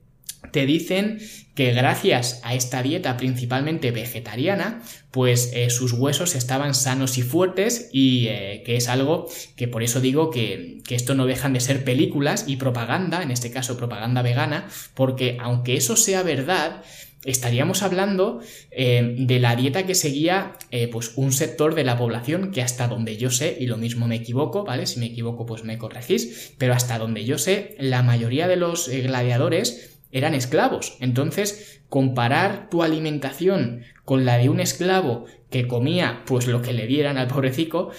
te 0.51 0.67
dicen 0.67 1.19
que 1.55 1.73
gracias 1.73 2.41
a 2.43 2.55
esta 2.55 2.83
dieta 2.83 3.17
principalmente 3.17 3.93
vegetariana, 3.93 4.83
pues 5.11 5.53
eh, 5.55 5.71
sus 5.71 5.93
huesos 5.93 6.35
estaban 6.35 6.75
sanos 6.75 7.17
y 7.17 7.23
fuertes 7.23 7.89
y 7.93 8.27
eh, 8.29 8.63
que 8.67 8.77
es 8.77 8.89
algo 8.89 9.29
que 9.57 9.69
por 9.69 9.85
eso 9.85 10.01
digo 10.01 10.31
que, 10.31 10.81
que, 10.85 10.97
esto 10.97 11.15
no 11.15 11.27
dejan 11.27 11.53
de 11.53 11.61
ser 11.61 11.85
películas 11.85 12.47
y 12.49 12.57
propaganda, 12.57 13.23
en 13.23 13.31
este 13.31 13.53
caso 13.53 13.77
propaganda 13.77 14.23
vegana, 14.23 14.69
porque 14.95 15.39
aunque 15.41 15.77
eso 15.77 15.95
sea 15.95 16.25
verdad, 16.25 16.83
estaríamos 17.25 17.83
hablando 17.83 18.41
eh, 18.73 19.15
de 19.17 19.39
la 19.39 19.55
dieta 19.55 19.87
que 19.87 19.95
seguía 19.95 20.59
pues 20.91 21.13
un 21.15 21.33
sector 21.33 21.77
de 21.77 21.85
la 21.85 21.97
población 21.97 22.51
que 22.51 22.61
hasta 22.61 22.89
donde 22.89 23.17
yo 23.17 23.31
sé, 23.31 23.57
y 23.59 23.67
lo 23.67 23.77
mismo 23.77 24.09
me 24.09 24.17
equivoco, 24.17 24.65
¿vale? 24.65 24.87
Si 24.87 24.99
me 24.99 25.07
equivoco 25.07 25.47
pues 25.47 25.63
me 25.63 25.79
corregís, 25.79 26.53
pero 26.59 26.75
hasta 26.75 26.99
donde 26.99 27.25
yo 27.25 27.39
sé, 27.39 27.77
la 27.79 28.03
mayoría 28.03 28.49
de 28.49 28.57
los 28.57 28.89
gladiadores 28.89 29.94
eran 30.15 30.33
esclavos. 30.33 30.97
Entonces, 31.01 31.83
comparar 31.91 32.71
tu 32.71 32.83
alimentación 32.83 33.83
con 34.05 34.25
la 34.25 34.39
de 34.39 34.49
un 34.49 34.61
esclavo 34.61 35.27
que 35.51 35.67
comía 35.69 36.23
pues 36.25 36.47
lo 36.47 36.63
que 36.63 36.73
le 36.73 36.87
dieran 36.87 37.19
al 37.19 37.27
pobrecico, 37.27 37.91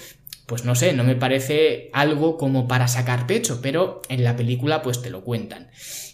pues 0.46 0.64
no 0.64 0.74
sé, 0.74 0.92
no 0.92 1.04
me 1.04 1.14
parece 1.14 1.90
algo 1.92 2.36
como 2.38 2.66
para 2.66 2.88
sacar 2.88 3.26
pecho, 3.26 3.60
pero 3.62 4.00
en 4.08 4.24
la 4.24 4.34
película 4.34 4.82
pues 4.82 5.02
te 5.02 5.10
lo 5.10 5.22
cuentan. 5.22 5.68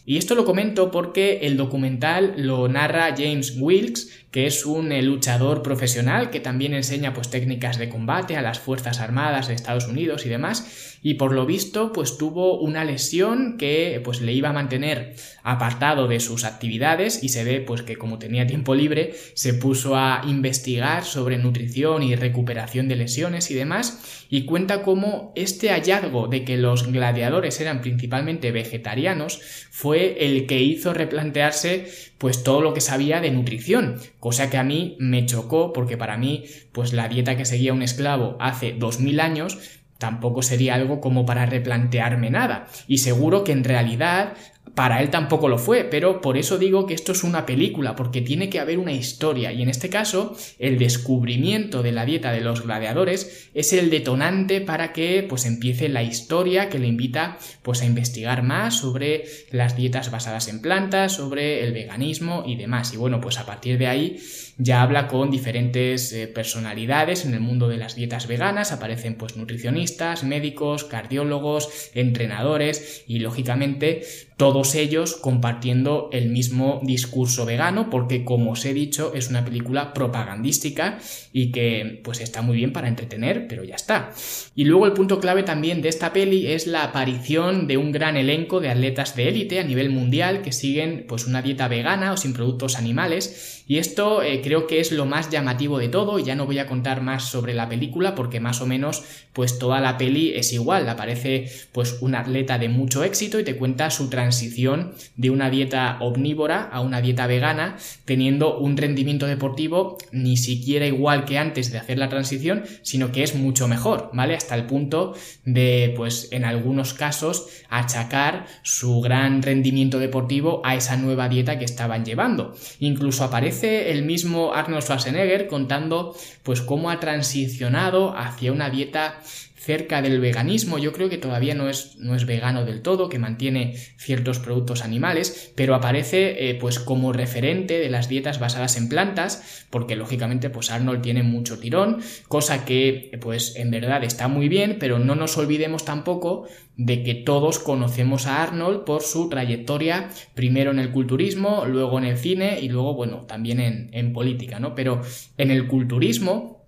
Y 0.04 0.16
esto 0.16 0.34
lo 0.34 0.44
comento 0.44 0.90
porque 0.90 1.40
el 1.42 1.56
documental 1.56 2.34
lo 2.36 2.66
narra 2.66 3.14
James 3.16 3.56
Wilkes, 3.60 4.26
que 4.32 4.46
es 4.46 4.66
un 4.66 4.90
eh, 4.90 5.02
luchador 5.02 5.62
profesional 5.62 6.30
que 6.30 6.40
también 6.40 6.74
enseña 6.74 7.14
pues 7.14 7.30
técnicas 7.30 7.78
de 7.78 7.88
combate 7.88 8.36
a 8.36 8.42
las 8.42 8.58
Fuerzas 8.58 8.98
Armadas 8.98 9.46
de 9.46 9.54
Estados 9.54 9.86
Unidos 9.86 10.26
y 10.26 10.28
demás, 10.28 10.91
y 11.02 11.14
por 11.14 11.32
lo 11.32 11.46
visto 11.46 11.92
pues 11.92 12.16
tuvo 12.16 12.60
una 12.60 12.84
lesión 12.84 13.56
que 13.58 14.00
pues 14.04 14.20
le 14.20 14.32
iba 14.32 14.50
a 14.50 14.52
mantener 14.52 15.16
apartado 15.42 16.06
de 16.06 16.20
sus 16.20 16.44
actividades 16.44 17.22
y 17.22 17.28
se 17.28 17.44
ve 17.44 17.60
pues 17.60 17.82
que 17.82 17.96
como 17.96 18.18
tenía 18.18 18.46
tiempo 18.46 18.74
libre 18.74 19.14
se 19.34 19.54
puso 19.54 19.96
a 19.96 20.22
investigar 20.26 21.04
sobre 21.04 21.38
nutrición 21.38 22.02
y 22.02 22.14
recuperación 22.14 22.88
de 22.88 22.96
lesiones 22.96 23.50
y 23.50 23.54
demás. 23.54 24.24
Y 24.30 24.44
cuenta 24.44 24.82
cómo 24.82 25.32
este 25.36 25.70
hallazgo 25.70 26.28
de 26.28 26.44
que 26.44 26.56
los 26.56 26.90
gladiadores 26.90 27.60
eran 27.60 27.80
principalmente 27.80 28.52
vegetarianos 28.52 29.40
fue 29.70 30.26
el 30.26 30.46
que 30.46 30.62
hizo 30.62 30.94
replantearse 30.94 31.88
pues 32.18 32.44
todo 32.44 32.60
lo 32.60 32.72
que 32.72 32.80
sabía 32.80 33.20
de 33.20 33.32
nutrición, 33.32 33.96
cosa 34.20 34.48
que 34.48 34.56
a 34.56 34.62
mí 34.62 34.96
me 35.00 35.26
chocó 35.26 35.72
porque 35.72 35.96
para 35.96 36.16
mí 36.16 36.44
pues 36.70 36.92
la 36.92 37.08
dieta 37.08 37.36
que 37.36 37.44
seguía 37.44 37.72
un 37.72 37.82
esclavo 37.82 38.36
hace 38.38 38.72
2000 38.72 39.20
años 39.20 39.58
tampoco 40.02 40.42
sería 40.42 40.74
algo 40.74 41.00
como 41.00 41.24
para 41.24 41.46
replantearme 41.46 42.28
nada. 42.28 42.66
Y 42.88 42.98
seguro 42.98 43.44
que 43.44 43.52
en 43.52 43.62
realidad 43.62 44.32
para 44.74 45.02
él 45.02 45.10
tampoco 45.10 45.48
lo 45.48 45.58
fue, 45.58 45.84
pero 45.84 46.20
por 46.20 46.38
eso 46.38 46.56
digo 46.56 46.86
que 46.86 46.94
esto 46.94 47.12
es 47.12 47.24
una 47.24 47.44
película, 47.44 47.94
porque 47.94 48.22
tiene 48.22 48.48
que 48.48 48.58
haber 48.58 48.78
una 48.78 48.92
historia, 48.92 49.52
y 49.52 49.62
en 49.62 49.68
este 49.68 49.90
caso, 49.90 50.34
el 50.58 50.78
descubrimiento 50.78 51.82
de 51.82 51.92
la 51.92 52.06
dieta 52.06 52.32
de 52.32 52.40
los 52.40 52.62
gladiadores 52.62 53.50
es 53.54 53.72
el 53.72 53.90
detonante 53.90 54.60
para 54.60 54.92
que 54.92 55.26
pues 55.28 55.44
empiece 55.44 55.88
la 55.88 56.02
historia 56.02 56.68
que 56.68 56.78
le 56.78 56.86
invita 56.86 57.38
pues 57.62 57.82
a 57.82 57.86
investigar 57.86 58.42
más 58.42 58.78
sobre 58.78 59.24
las 59.50 59.76
dietas 59.76 60.10
basadas 60.10 60.48
en 60.48 60.62
plantas, 60.62 61.12
sobre 61.12 61.64
el 61.64 61.72
veganismo 61.72 62.44
y 62.46 62.56
demás. 62.56 62.94
Y 62.94 62.96
bueno, 62.96 63.20
pues 63.20 63.38
a 63.38 63.46
partir 63.46 63.78
de 63.78 63.86
ahí 63.86 64.18
ya 64.58 64.82
habla 64.82 65.08
con 65.08 65.30
diferentes 65.30 66.12
eh, 66.12 66.28
personalidades 66.28 67.24
en 67.24 67.34
el 67.34 67.40
mundo 67.40 67.68
de 67.68 67.78
las 67.78 67.94
dietas 67.94 68.26
veganas, 68.26 68.72
aparecen 68.72 69.16
pues 69.16 69.36
nutricionistas, 69.36 70.24
médicos, 70.24 70.84
cardiólogos, 70.84 71.90
entrenadores 71.94 73.04
y 73.06 73.18
lógicamente 73.18 74.02
todos 74.42 74.74
ellos 74.74 75.14
compartiendo 75.14 76.08
el 76.10 76.28
mismo 76.28 76.80
discurso 76.82 77.46
vegano 77.46 77.88
porque 77.90 78.24
como 78.24 78.50
os 78.50 78.64
he 78.64 78.74
dicho 78.74 79.12
es 79.14 79.30
una 79.30 79.44
película 79.44 79.94
propagandística 79.94 80.98
y 81.32 81.52
que 81.52 82.00
pues 82.02 82.20
está 82.20 82.42
muy 82.42 82.56
bien 82.56 82.72
para 82.72 82.88
entretener 82.88 83.46
pero 83.46 83.62
ya 83.62 83.76
está. 83.76 84.10
Y 84.56 84.64
luego 84.64 84.86
el 84.86 84.94
punto 84.94 85.20
clave 85.20 85.44
también 85.44 85.80
de 85.80 85.90
esta 85.90 86.12
peli 86.12 86.48
es 86.48 86.66
la 86.66 86.82
aparición 86.82 87.68
de 87.68 87.76
un 87.76 87.92
gran 87.92 88.16
elenco 88.16 88.58
de 88.58 88.70
atletas 88.70 89.14
de 89.14 89.28
élite 89.28 89.60
a 89.60 89.62
nivel 89.62 89.90
mundial 89.90 90.42
que 90.42 90.50
siguen 90.50 91.04
pues 91.06 91.28
una 91.28 91.40
dieta 91.40 91.68
vegana 91.68 92.12
o 92.12 92.16
sin 92.16 92.32
productos 92.32 92.76
animales 92.76 93.62
y 93.68 93.78
esto 93.78 94.24
eh, 94.24 94.40
creo 94.42 94.66
que 94.66 94.80
es 94.80 94.90
lo 94.90 95.06
más 95.06 95.30
llamativo 95.30 95.78
de 95.78 95.88
todo 95.88 96.18
ya 96.18 96.34
no 96.34 96.46
voy 96.46 96.58
a 96.58 96.66
contar 96.66 97.00
más 97.00 97.30
sobre 97.30 97.54
la 97.54 97.68
película 97.68 98.16
porque 98.16 98.40
más 98.40 98.60
o 98.60 98.66
menos 98.66 99.04
pues 99.32 99.60
toda 99.60 99.80
la 99.80 99.96
peli 99.98 100.32
es 100.34 100.52
igual, 100.52 100.88
aparece 100.88 101.48
pues 101.70 101.98
un 102.00 102.16
atleta 102.16 102.58
de 102.58 102.68
mucho 102.68 103.04
éxito 103.04 103.38
y 103.38 103.44
te 103.44 103.56
cuenta 103.56 103.88
su 103.90 104.10
transición 104.10 104.31
transición 104.32 104.94
de 105.16 105.28
una 105.28 105.50
dieta 105.50 105.98
omnívora 106.00 106.62
a 106.62 106.80
una 106.80 107.02
dieta 107.02 107.26
vegana, 107.26 107.76
teniendo 108.06 108.58
un 108.58 108.78
rendimiento 108.78 109.26
deportivo 109.26 109.98
ni 110.10 110.38
siquiera 110.38 110.86
igual 110.86 111.26
que 111.26 111.36
antes 111.36 111.70
de 111.70 111.76
hacer 111.76 111.98
la 111.98 112.08
transición, 112.08 112.64
sino 112.80 113.12
que 113.12 113.24
es 113.24 113.34
mucho 113.34 113.68
mejor, 113.68 114.08
¿vale? 114.14 114.34
Hasta 114.34 114.54
el 114.54 114.64
punto 114.64 115.14
de, 115.44 115.92
pues, 115.98 116.28
en 116.32 116.46
algunos 116.46 116.94
casos, 116.94 117.46
achacar 117.68 118.46
su 118.62 119.02
gran 119.02 119.42
rendimiento 119.42 119.98
deportivo 119.98 120.62
a 120.64 120.76
esa 120.76 120.96
nueva 120.96 121.28
dieta 121.28 121.58
que 121.58 121.66
estaban 121.66 122.06
llevando. 122.06 122.54
Incluso 122.80 123.24
aparece 123.24 123.90
el 123.90 124.02
mismo 124.02 124.54
Arnold 124.54 124.82
Schwarzenegger 124.82 125.46
contando, 125.46 126.16
pues, 126.42 126.62
cómo 126.62 126.88
ha 126.90 127.00
transicionado 127.00 128.16
hacia 128.16 128.50
una 128.50 128.70
dieta 128.70 129.20
cerca 129.62 130.02
del 130.02 130.18
veganismo. 130.18 130.78
Yo 130.78 130.92
creo 130.92 131.08
que 131.08 131.18
todavía 131.18 131.54
no 131.54 131.68
es, 131.68 131.96
no 131.96 132.16
es 132.16 132.26
vegano 132.26 132.64
del 132.64 132.82
todo, 132.82 133.08
que 133.08 133.20
mantiene 133.20 133.76
ciertos 133.96 134.40
productos 134.40 134.82
animales, 134.82 135.52
pero 135.54 135.76
aparece 135.76 136.50
eh, 136.50 136.54
pues 136.56 136.80
como 136.80 137.12
referente 137.12 137.78
de 137.78 137.88
las 137.88 138.08
dietas 138.08 138.40
basadas 138.40 138.76
en 138.76 138.88
plantas, 138.88 139.64
porque 139.70 139.94
lógicamente 139.94 140.50
pues 140.50 140.70
Arnold 140.72 141.02
tiene 141.02 141.22
mucho 141.22 141.60
tirón, 141.60 142.02
cosa 142.26 142.64
que 142.64 143.16
pues 143.20 143.54
en 143.54 143.70
verdad 143.70 144.02
está 144.02 144.26
muy 144.26 144.48
bien, 144.48 144.78
pero 144.80 144.98
no 144.98 145.14
nos 145.14 145.38
olvidemos 145.38 145.84
tampoco 145.84 146.48
de 146.76 147.04
que 147.04 147.14
todos 147.14 147.60
conocemos 147.60 148.26
a 148.26 148.42
Arnold 148.42 148.82
por 148.84 149.02
su 149.02 149.28
trayectoria, 149.28 150.10
primero 150.34 150.72
en 150.72 150.80
el 150.80 150.90
culturismo, 150.90 151.66
luego 151.66 151.98
en 151.98 152.04
el 152.04 152.16
cine 152.16 152.58
y 152.60 152.68
luego, 152.68 152.94
bueno, 152.94 153.26
también 153.28 153.60
en, 153.60 153.90
en 153.92 154.12
política, 154.12 154.58
¿no? 154.58 154.74
Pero 154.74 155.02
en 155.38 155.50
el 155.52 155.68
culturismo, 155.68 156.61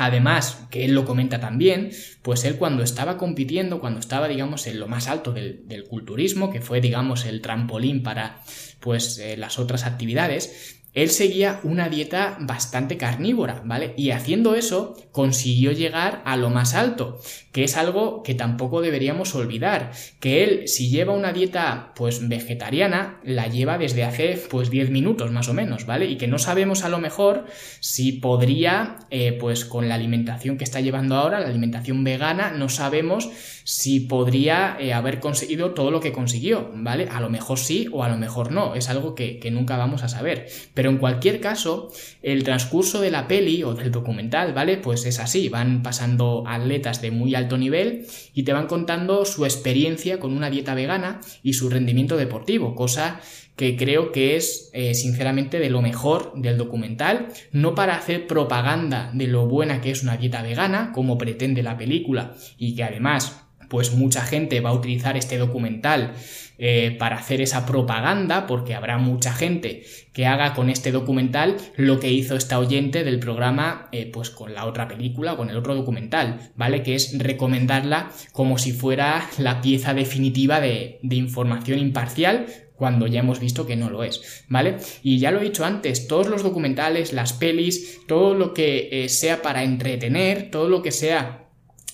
Además, 0.00 0.68
que 0.70 0.84
él 0.84 0.94
lo 0.94 1.04
comenta 1.04 1.40
también, 1.40 1.90
pues 2.22 2.44
él 2.44 2.54
cuando 2.54 2.84
estaba 2.84 3.16
compitiendo, 3.16 3.80
cuando 3.80 3.98
estaba, 3.98 4.28
digamos, 4.28 4.68
en 4.68 4.78
lo 4.78 4.86
más 4.86 5.08
alto 5.08 5.32
del, 5.32 5.84
culturismo, 5.90 6.50
que 6.50 6.60
fue, 6.60 6.80
digamos, 6.80 7.24
el 7.24 7.40
trampolín 7.42 8.04
para, 8.04 8.40
pues, 8.78 9.18
eh, 9.18 9.36
las 9.36 9.58
otras 9.58 9.82
actividades, 9.82 10.77
él 10.94 11.10
seguía 11.10 11.60
una 11.62 11.88
dieta 11.88 12.36
bastante 12.40 12.96
carnívora, 12.96 13.62
¿vale? 13.64 13.94
Y 13.96 14.10
haciendo 14.10 14.54
eso 14.54 14.96
consiguió 15.12 15.72
llegar 15.72 16.22
a 16.24 16.36
lo 16.36 16.50
más 16.50 16.74
alto, 16.74 17.20
que 17.52 17.64
es 17.64 17.76
algo 17.76 18.22
que 18.22 18.34
tampoco 18.34 18.80
deberíamos 18.80 19.34
olvidar, 19.34 19.92
que 20.20 20.42
él 20.42 20.68
si 20.68 20.88
lleva 20.88 21.12
una 21.12 21.32
dieta 21.32 21.92
pues 21.94 22.26
vegetariana, 22.28 23.20
la 23.22 23.48
lleva 23.48 23.78
desde 23.78 24.04
hace 24.04 24.42
pues 24.50 24.70
10 24.70 24.90
minutos 24.90 25.30
más 25.30 25.48
o 25.48 25.54
menos, 25.54 25.86
¿vale? 25.86 26.06
Y 26.06 26.16
que 26.16 26.26
no 26.26 26.38
sabemos 26.38 26.84
a 26.84 26.88
lo 26.88 26.98
mejor 26.98 27.46
si 27.80 28.12
podría 28.12 28.96
eh, 29.10 29.36
pues 29.38 29.64
con 29.64 29.88
la 29.88 29.94
alimentación 29.94 30.56
que 30.56 30.64
está 30.64 30.80
llevando 30.80 31.16
ahora, 31.16 31.40
la 31.40 31.48
alimentación 31.48 32.02
vegana, 32.02 32.50
no 32.50 32.68
sabemos 32.68 33.28
si 33.64 34.00
podría 34.00 34.76
eh, 34.80 34.94
haber 34.94 35.20
conseguido 35.20 35.72
todo 35.72 35.90
lo 35.90 36.00
que 36.00 36.12
consiguió, 36.12 36.70
¿vale? 36.74 37.08
A 37.10 37.20
lo 37.20 37.28
mejor 37.28 37.58
sí 37.58 37.88
o 37.92 38.02
a 38.02 38.08
lo 38.08 38.16
mejor 38.16 38.50
no, 38.50 38.74
es 38.74 38.88
algo 38.88 39.14
que, 39.14 39.38
que 39.38 39.50
nunca 39.50 39.76
vamos 39.76 40.02
a 40.02 40.08
saber. 40.08 40.48
Pero 40.78 40.90
en 40.90 40.98
cualquier 40.98 41.40
caso, 41.40 41.90
el 42.22 42.44
transcurso 42.44 43.00
de 43.00 43.10
la 43.10 43.26
peli 43.26 43.64
o 43.64 43.74
del 43.74 43.90
documental, 43.90 44.52
¿vale? 44.52 44.76
Pues 44.76 45.06
es 45.06 45.18
así, 45.18 45.48
van 45.48 45.82
pasando 45.82 46.44
atletas 46.46 47.02
de 47.02 47.10
muy 47.10 47.34
alto 47.34 47.58
nivel 47.58 48.06
y 48.32 48.44
te 48.44 48.52
van 48.52 48.68
contando 48.68 49.24
su 49.24 49.44
experiencia 49.44 50.20
con 50.20 50.36
una 50.36 50.50
dieta 50.50 50.76
vegana 50.76 51.20
y 51.42 51.54
su 51.54 51.68
rendimiento 51.68 52.16
deportivo, 52.16 52.76
cosa 52.76 53.20
que 53.56 53.76
creo 53.76 54.12
que 54.12 54.36
es 54.36 54.70
eh, 54.72 54.94
sinceramente 54.94 55.58
de 55.58 55.68
lo 55.68 55.82
mejor 55.82 56.34
del 56.36 56.56
documental, 56.56 57.26
no 57.50 57.74
para 57.74 57.96
hacer 57.96 58.28
propaganda 58.28 59.10
de 59.12 59.26
lo 59.26 59.48
buena 59.48 59.80
que 59.80 59.90
es 59.90 60.04
una 60.04 60.16
dieta 60.16 60.42
vegana, 60.42 60.92
como 60.94 61.18
pretende 61.18 61.64
la 61.64 61.76
película, 61.76 62.36
y 62.56 62.76
que 62.76 62.84
además 62.84 63.47
pues 63.68 63.94
mucha 63.94 64.22
gente 64.22 64.60
va 64.60 64.70
a 64.70 64.74
utilizar 64.74 65.16
este 65.16 65.38
documental 65.38 66.14
eh, 66.60 66.96
para 66.98 67.16
hacer 67.16 67.40
esa 67.40 67.66
propaganda, 67.66 68.48
porque 68.48 68.74
habrá 68.74 68.98
mucha 68.98 69.32
gente 69.32 69.84
que 70.12 70.26
haga 70.26 70.54
con 70.54 70.70
este 70.70 70.90
documental 70.90 71.56
lo 71.76 72.00
que 72.00 72.10
hizo 72.10 72.34
esta 72.34 72.58
oyente 72.58 73.04
del 73.04 73.20
programa, 73.20 73.88
eh, 73.92 74.10
pues 74.12 74.30
con 74.30 74.54
la 74.54 74.64
otra 74.64 74.88
película, 74.88 75.36
con 75.36 75.50
el 75.50 75.56
otro 75.56 75.76
documental, 75.76 76.50
¿vale? 76.56 76.82
Que 76.82 76.96
es 76.96 77.16
recomendarla 77.16 78.10
como 78.32 78.58
si 78.58 78.72
fuera 78.72 79.30
la 79.38 79.60
pieza 79.60 79.94
definitiva 79.94 80.60
de, 80.60 80.98
información 81.02 81.78
imparcial, 81.78 82.46
cuando 82.74 83.06
ya 83.06 83.20
hemos 83.20 83.38
visto 83.38 83.64
que 83.64 83.76
no 83.76 83.88
lo 83.88 84.02
es, 84.02 84.44
¿vale? 84.48 84.78
Y 85.04 85.18
ya 85.18 85.30
lo 85.30 85.40
he 85.40 85.44
dicho 85.44 85.64
antes, 85.64 86.08
todos 86.08 86.26
los 86.26 86.42
documentales, 86.42 87.12
las 87.12 87.32
pelis, 87.32 88.00
todo 88.08 88.34
lo 88.34 88.52
que 88.52 89.04
eh, 89.04 89.08
sea 89.08 89.42
para 89.42 89.62
entretener, 89.62 90.50
todo 90.50 90.68
lo 90.68 90.82
que 90.82 90.90
sea 90.90 91.47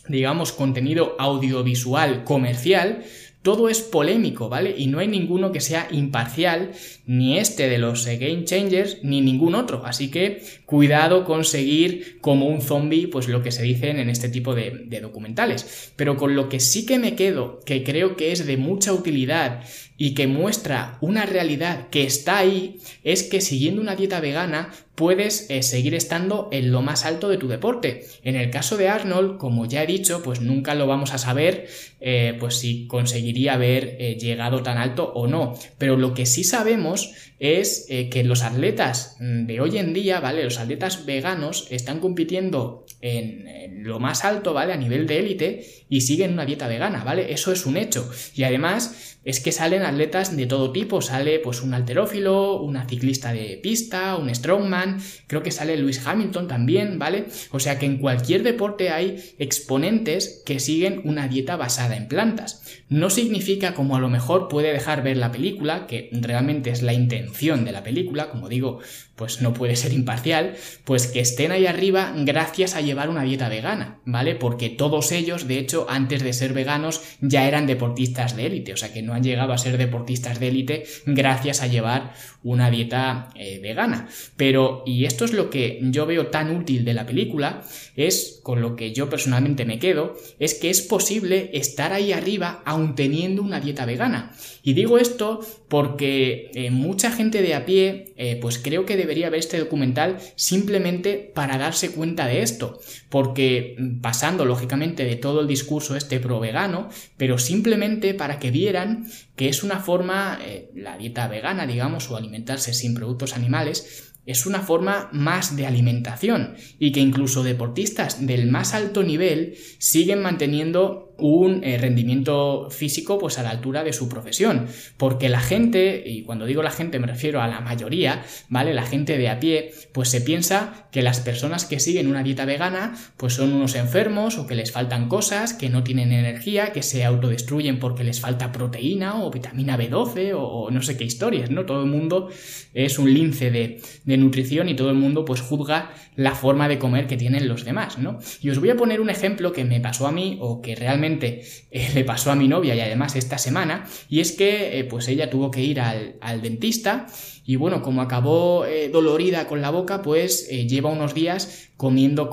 digamos, 0.08 0.52
contenido 0.52 1.16
audiovisual 1.18 2.24
comercial, 2.24 3.04
todo 3.44 3.68
es 3.68 3.82
polémico, 3.82 4.48
¿vale? 4.48 4.74
Y 4.74 4.86
no 4.86 5.00
hay 5.00 5.06
ninguno 5.06 5.52
que 5.52 5.60
sea 5.60 5.86
imparcial, 5.90 6.70
ni 7.04 7.36
este 7.36 7.68
de 7.68 7.76
los 7.76 8.06
Game 8.06 8.44
Changers, 8.44 9.04
ni 9.04 9.20
ningún 9.20 9.54
otro. 9.54 9.84
Así 9.84 10.10
que 10.10 10.42
cuidado 10.64 11.26
con 11.26 11.44
seguir 11.44 12.18
como 12.22 12.46
un 12.46 12.62
zombie, 12.62 13.06
pues 13.06 13.28
lo 13.28 13.42
que 13.42 13.52
se 13.52 13.62
dicen 13.62 13.98
en 13.98 14.08
este 14.08 14.30
tipo 14.30 14.54
de, 14.54 14.84
de 14.86 15.00
documentales. 15.02 15.92
Pero 15.94 16.16
con 16.16 16.34
lo 16.34 16.48
que 16.48 16.58
sí 16.58 16.86
que 16.86 16.98
me 16.98 17.16
quedo, 17.16 17.60
que 17.66 17.84
creo 17.84 18.16
que 18.16 18.32
es 18.32 18.46
de 18.46 18.56
mucha 18.56 18.94
utilidad 18.94 19.62
y 19.96 20.14
que 20.14 20.26
muestra 20.26 20.98
una 21.00 21.24
realidad 21.24 21.88
que 21.88 22.04
está 22.04 22.38
ahí, 22.38 22.80
es 23.04 23.22
que 23.22 23.40
siguiendo 23.40 23.80
una 23.80 23.96
dieta 23.96 24.20
vegana 24.20 24.72
puedes 24.94 25.50
eh, 25.50 25.62
seguir 25.62 25.94
estando 25.94 26.48
en 26.52 26.70
lo 26.70 26.82
más 26.82 27.04
alto 27.04 27.28
de 27.28 27.36
tu 27.36 27.48
deporte. 27.48 28.06
En 28.22 28.36
el 28.36 28.50
caso 28.50 28.76
de 28.76 28.88
Arnold, 28.88 29.38
como 29.38 29.66
ya 29.66 29.82
he 29.82 29.86
dicho, 29.86 30.22
pues 30.22 30.40
nunca 30.40 30.74
lo 30.74 30.86
vamos 30.86 31.12
a 31.12 31.18
saber 31.18 31.66
eh, 32.00 32.36
pues 32.38 32.56
si 32.56 32.86
conseguiría 32.86 33.54
haber 33.54 33.96
eh, 33.98 34.16
llegado 34.20 34.62
tan 34.62 34.78
alto 34.78 35.12
o 35.14 35.26
no. 35.26 35.58
Pero 35.78 35.96
lo 35.96 36.14
que 36.14 36.26
sí 36.26 36.44
sabemos 36.44 37.12
es 37.40 37.86
que 37.88 38.24
los 38.24 38.42
atletas 38.42 39.16
mm, 39.20 39.46
de 39.46 39.60
hoy 39.60 39.78
en 39.78 39.92
día, 39.92 40.20
¿vale? 40.20 40.44
Los 40.44 40.58
atletas 40.58 41.04
veganos 41.04 41.66
están 41.70 42.00
compitiendo 42.00 42.86
en, 43.00 43.48
en 43.48 43.84
lo 43.84 43.98
más 43.98 44.24
alto, 44.24 44.54
¿vale? 44.54 44.72
A 44.72 44.76
nivel 44.76 45.06
de 45.06 45.18
élite 45.18 45.66
y 45.88 46.02
siguen 46.02 46.32
una 46.32 46.46
dieta 46.46 46.68
vegana, 46.68 47.04
¿vale? 47.04 47.32
Eso 47.32 47.52
es 47.52 47.66
un 47.66 47.76
hecho. 47.76 48.10
Y 48.34 48.44
además 48.44 49.18
es 49.24 49.40
que 49.40 49.52
salen 49.52 49.82
atletas 49.84 50.36
de 50.36 50.46
todo 50.46 50.72
tipo, 50.72 51.00
sale 51.02 51.38
pues 51.38 51.62
un 51.62 51.74
alterófilo, 51.74 52.60
una 52.60 52.86
ciclista 52.86 53.32
de 53.32 53.58
pista, 53.62 54.16
un 54.16 54.34
strongman, 54.34 55.00
creo 55.26 55.42
que 55.42 55.50
sale 55.50 55.76
Lewis 55.76 56.06
Hamilton 56.06 56.48
también, 56.48 56.98
¿vale? 56.98 57.26
O 57.50 57.60
sea 57.60 57.78
que 57.78 57.86
en 57.86 57.98
cualquier 57.98 58.42
deporte 58.42 58.90
hay 58.90 59.34
exponentes 59.38 60.42
que 60.44 60.60
siguen 60.60 61.00
una 61.04 61.28
dieta 61.28 61.56
basada 61.56 61.96
en 61.96 62.08
plantas. 62.08 62.62
No 62.88 63.10
significa 63.10 63.74
como 63.74 63.96
a 63.96 64.00
lo 64.00 64.08
mejor 64.08 64.48
puede 64.48 64.72
dejar 64.72 65.02
ver 65.02 65.16
la 65.16 65.32
película, 65.32 65.86
que 65.86 66.10
realmente 66.12 66.70
es 66.70 66.82
la 66.82 66.92
intención 66.92 67.64
de 67.64 67.72
la 67.72 67.82
película, 67.82 68.30
como 68.30 68.48
digo, 68.48 68.80
pues 69.16 69.40
no 69.42 69.52
puede 69.52 69.76
ser 69.76 69.92
imparcial, 69.92 70.54
pues 70.84 71.06
que 71.06 71.20
estén 71.20 71.52
ahí 71.52 71.66
arriba 71.66 72.12
gracias 72.16 72.74
a 72.74 72.80
llevar 72.80 73.08
una 73.08 73.22
dieta 73.22 73.48
vegana, 73.48 74.00
¿vale? 74.04 74.34
Porque 74.34 74.70
todos 74.70 75.12
ellos, 75.12 75.46
de 75.46 75.58
hecho, 75.58 75.86
antes 75.88 76.22
de 76.22 76.32
ser 76.32 76.52
veganos 76.52 77.00
ya 77.20 77.46
eran 77.46 77.66
deportistas 77.66 78.36
de 78.36 78.46
élite, 78.46 78.72
o 78.72 78.76
sea 78.76 78.92
que 78.92 79.02
no 79.02 79.14
han 79.14 79.22
llegado 79.22 79.52
a 79.52 79.58
ser 79.58 79.73
deportistas 79.76 80.40
de 80.40 80.48
élite 80.48 80.84
gracias 81.06 81.62
a 81.62 81.66
llevar 81.66 82.14
una 82.42 82.70
dieta 82.70 83.30
eh, 83.34 83.58
vegana. 83.60 84.08
Pero, 84.36 84.82
y 84.86 85.06
esto 85.06 85.24
es 85.24 85.32
lo 85.32 85.50
que 85.50 85.80
yo 85.82 86.06
veo 86.06 86.28
tan 86.28 86.54
útil 86.54 86.84
de 86.84 86.94
la 86.94 87.06
película, 87.06 87.62
es 87.96 88.40
con 88.42 88.60
lo 88.60 88.76
que 88.76 88.92
yo 88.92 89.08
personalmente 89.08 89.64
me 89.64 89.78
quedo, 89.78 90.16
es 90.38 90.54
que 90.54 90.70
es 90.70 90.82
posible 90.82 91.50
estar 91.54 91.92
ahí 91.92 92.12
arriba 92.12 92.62
aun 92.64 92.94
teniendo 92.94 93.42
una 93.42 93.60
dieta 93.60 93.86
vegana. 93.86 94.34
Y 94.62 94.74
digo 94.74 94.98
esto 94.98 95.40
porque 95.68 96.50
eh, 96.54 96.70
mucha 96.70 97.10
gente 97.10 97.42
de 97.42 97.54
a 97.54 97.66
pie, 97.66 98.12
eh, 98.16 98.38
pues 98.40 98.58
creo 98.58 98.86
que 98.86 98.96
debería 98.96 99.30
ver 99.30 99.40
este 99.40 99.58
documental 99.58 100.18
simplemente 100.36 101.32
para 101.34 101.58
darse 101.58 101.90
cuenta 101.90 102.26
de 102.26 102.42
esto, 102.42 102.78
porque 103.08 103.74
mm, 103.78 104.00
pasando 104.00 104.44
lógicamente 104.44 105.04
de 105.04 105.16
todo 105.16 105.40
el 105.40 105.48
discurso 105.48 105.96
este 105.96 106.20
pro 106.20 106.40
vegano, 106.40 106.88
pero 107.16 107.38
simplemente 107.38 108.14
para 108.14 108.38
que 108.38 108.50
vieran 108.50 109.06
que 109.36 109.48
es 109.48 109.63
una 109.64 109.80
forma, 109.80 110.38
eh, 110.42 110.70
la 110.74 110.96
dieta 110.96 111.26
vegana, 111.26 111.66
digamos, 111.66 112.10
o 112.10 112.16
alimentarse 112.16 112.72
sin 112.72 112.94
productos 112.94 113.34
animales, 113.34 114.12
es 114.26 114.46
una 114.46 114.60
forma 114.60 115.10
más 115.12 115.56
de 115.56 115.66
alimentación 115.66 116.56
y 116.78 116.92
que 116.92 117.00
incluso 117.00 117.42
deportistas 117.42 118.26
del 118.26 118.50
más 118.50 118.72
alto 118.72 119.02
nivel 119.02 119.56
siguen 119.78 120.22
manteniendo 120.22 121.13
un 121.18 121.62
eh, 121.64 121.78
rendimiento 121.78 122.68
físico 122.70 123.18
pues 123.18 123.38
a 123.38 123.42
la 123.42 123.50
altura 123.50 123.84
de 123.84 123.92
su 123.92 124.08
profesión. 124.08 124.66
Porque 124.96 125.28
la 125.28 125.40
gente 125.40 126.02
y 126.04 126.22
cuando 126.22 126.46
digo 126.46 126.62
la 126.62 126.70
gente 126.70 126.98
me 126.98 127.06
refiero 127.06 127.40
a 127.40 127.48
la 127.48 127.60
mayoría 127.60 128.24
vale 128.48 128.74
la 128.74 128.84
gente 128.84 129.18
de 129.18 129.28
a 129.28 129.40
pie 129.40 129.72
pues 129.92 130.08
se 130.08 130.20
piensa 130.20 130.88
que 130.90 131.02
las 131.02 131.20
personas 131.20 131.64
que 131.64 131.80
siguen 131.80 132.08
una 132.08 132.22
dieta 132.22 132.44
vegana 132.44 132.94
pues 133.16 133.34
son 133.34 133.52
unos 133.52 133.74
enfermos 133.74 134.38
o 134.38 134.46
que 134.46 134.54
les 134.54 134.72
faltan 134.72 135.08
cosas 135.08 135.52
que 135.54 135.68
no 135.68 135.82
tienen 135.84 136.12
energía 136.12 136.72
que 136.72 136.82
se 136.82 137.04
autodestruyen 137.04 137.78
porque 137.78 138.04
les 138.04 138.20
falta 138.20 138.52
proteína 138.52 139.22
o 139.22 139.30
vitamina 139.30 139.78
B12 139.78 140.32
o, 140.36 140.70
no 140.70 140.82
sé 140.82 140.96
qué 140.96 141.04
historias 141.04 141.50
no 141.50 141.64
todo 141.64 141.82
el 141.82 141.90
mundo 141.90 142.30
es 142.72 142.98
un 142.98 143.12
lince 143.12 143.50
de, 143.50 143.80
nutrición 144.16 144.68
y 144.68 144.74
todo 144.74 144.90
el 144.90 144.96
mundo 144.96 145.24
pues 145.24 145.40
juzga 145.40 145.92
la 146.16 146.34
forma 146.34 146.68
de 146.68 146.78
comer 146.78 147.06
que 147.06 147.16
tienen 147.16 147.48
los 147.48 147.64
demás 147.64 147.98
no 147.98 148.18
y 148.40 148.50
os 148.50 148.58
voy 148.58 148.70
a 148.70 148.76
poner 148.76 149.00
un 149.00 149.10
ejemplo 149.10 149.52
que 149.52 149.64
me 149.64 149.80
pasó 149.80 150.06
a 150.06 150.12
mí 150.12 150.38
o 150.40 150.60
que 150.60 150.74
realmente 150.74 151.03
eh, 151.04 151.90
le 151.94 152.04
pasó 152.04 152.30
a 152.30 152.34
mi 152.34 152.48
novia 152.48 152.74
y 152.74 152.80
además 152.80 153.16
esta 153.16 153.38
semana, 153.38 153.86
y 154.08 154.20
es 154.20 154.32
que 154.32 154.78
eh, 154.78 154.84
pues 154.84 155.08
ella 155.08 155.30
tuvo 155.30 155.50
que 155.50 155.60
ir 155.60 155.80
al, 155.80 156.42
dentista 156.42 157.06
y 157.44 157.56
bueno, 157.56 157.82
como 157.82 158.02
acabó 158.02 158.64
eh, 158.64 158.88
dolorida 158.88 159.46
con 159.46 159.60
la 159.60 159.70
boca, 159.70 160.02
pues 160.02 160.48
lleva 160.48 160.90
unos 160.90 161.14
días 161.14 161.68
comiendo 161.76 162.30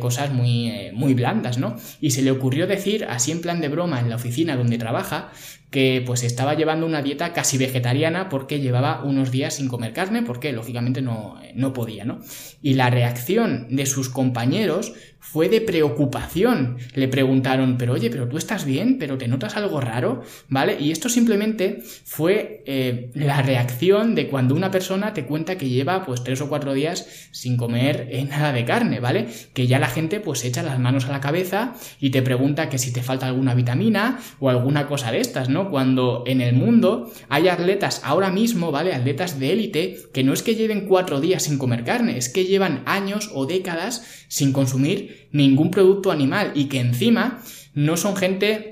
cosas 0.00 0.32
muy, 0.32 0.90
muy 0.92 1.14
blandas, 1.14 1.58
¿no? 1.58 1.76
Y 2.00 2.10
se 2.10 2.22
le 2.22 2.30
ocurrió 2.30 2.66
decir, 2.66 3.06
así 3.06 3.32
en 3.32 3.40
plan 3.40 3.60
de 3.60 3.68
broma, 3.68 4.00
en 4.00 4.10
la 4.10 4.16
oficina 4.16 4.56
donde 4.56 4.78
trabaja, 4.78 5.32
que 5.72 6.02
pues 6.04 6.22
estaba 6.22 6.54
llevando 6.54 6.84
una 6.84 7.02
dieta 7.02 7.32
casi 7.32 7.56
vegetariana 7.56 8.28
porque 8.28 8.60
llevaba 8.60 9.02
unos 9.02 9.30
días 9.30 9.54
sin 9.54 9.68
comer 9.68 9.94
carne, 9.94 10.22
porque 10.22 10.52
lógicamente 10.52 11.00
no, 11.00 11.40
no 11.54 11.72
podía, 11.72 12.04
¿no? 12.04 12.20
Y 12.60 12.74
la 12.74 12.90
reacción 12.90 13.68
de 13.70 13.86
sus 13.86 14.10
compañeros 14.10 14.92
fue 15.18 15.48
de 15.48 15.62
preocupación. 15.62 16.76
Le 16.94 17.08
preguntaron, 17.08 17.78
pero 17.78 17.94
oye, 17.94 18.10
pero 18.10 18.28
tú 18.28 18.36
estás 18.36 18.66
bien, 18.66 18.98
pero 18.98 19.16
te 19.16 19.28
notas 19.28 19.56
algo 19.56 19.80
raro, 19.80 20.22
¿vale? 20.48 20.76
Y 20.78 20.92
esto 20.92 21.08
simplemente 21.08 21.82
fue 22.04 22.62
eh, 22.66 23.10
la 23.14 23.40
reacción 23.40 24.14
de 24.14 24.28
cuando 24.28 24.51
una 24.52 24.70
persona 24.70 25.12
te 25.14 25.24
cuenta 25.24 25.56
que 25.58 25.68
lleva 25.68 26.04
pues 26.04 26.22
tres 26.24 26.40
o 26.40 26.48
cuatro 26.48 26.74
días 26.74 27.28
sin 27.30 27.56
comer 27.56 28.08
eh, 28.10 28.24
nada 28.24 28.52
de 28.52 28.64
carne, 28.64 29.00
¿vale? 29.00 29.26
Que 29.54 29.66
ya 29.66 29.78
la 29.78 29.88
gente 29.88 30.20
pues 30.20 30.44
echa 30.44 30.62
las 30.62 30.78
manos 30.78 31.06
a 31.06 31.12
la 31.12 31.20
cabeza 31.20 31.74
y 32.00 32.10
te 32.10 32.22
pregunta 32.22 32.68
que 32.68 32.78
si 32.78 32.92
te 32.92 33.02
falta 33.02 33.26
alguna 33.26 33.54
vitamina 33.54 34.20
o 34.40 34.48
alguna 34.48 34.86
cosa 34.86 35.12
de 35.12 35.20
estas, 35.20 35.48
¿no? 35.48 35.70
Cuando 35.70 36.24
en 36.26 36.40
el 36.40 36.54
mundo 36.54 37.12
hay 37.28 37.48
atletas 37.48 38.00
ahora 38.04 38.30
mismo, 38.30 38.72
¿vale? 38.72 38.94
Atletas 38.94 39.38
de 39.38 39.52
élite 39.52 39.98
que 40.12 40.24
no 40.24 40.32
es 40.32 40.42
que 40.42 40.54
lleven 40.54 40.86
cuatro 40.86 41.20
días 41.20 41.44
sin 41.44 41.58
comer 41.58 41.84
carne, 41.84 42.18
es 42.18 42.28
que 42.28 42.44
llevan 42.44 42.82
años 42.86 43.30
o 43.34 43.46
décadas 43.46 44.04
sin 44.28 44.52
consumir 44.52 45.28
ningún 45.32 45.70
producto 45.70 46.10
animal 46.10 46.52
y 46.54 46.66
que 46.66 46.80
encima 46.80 47.42
no 47.74 47.96
son 47.96 48.16
gente 48.16 48.71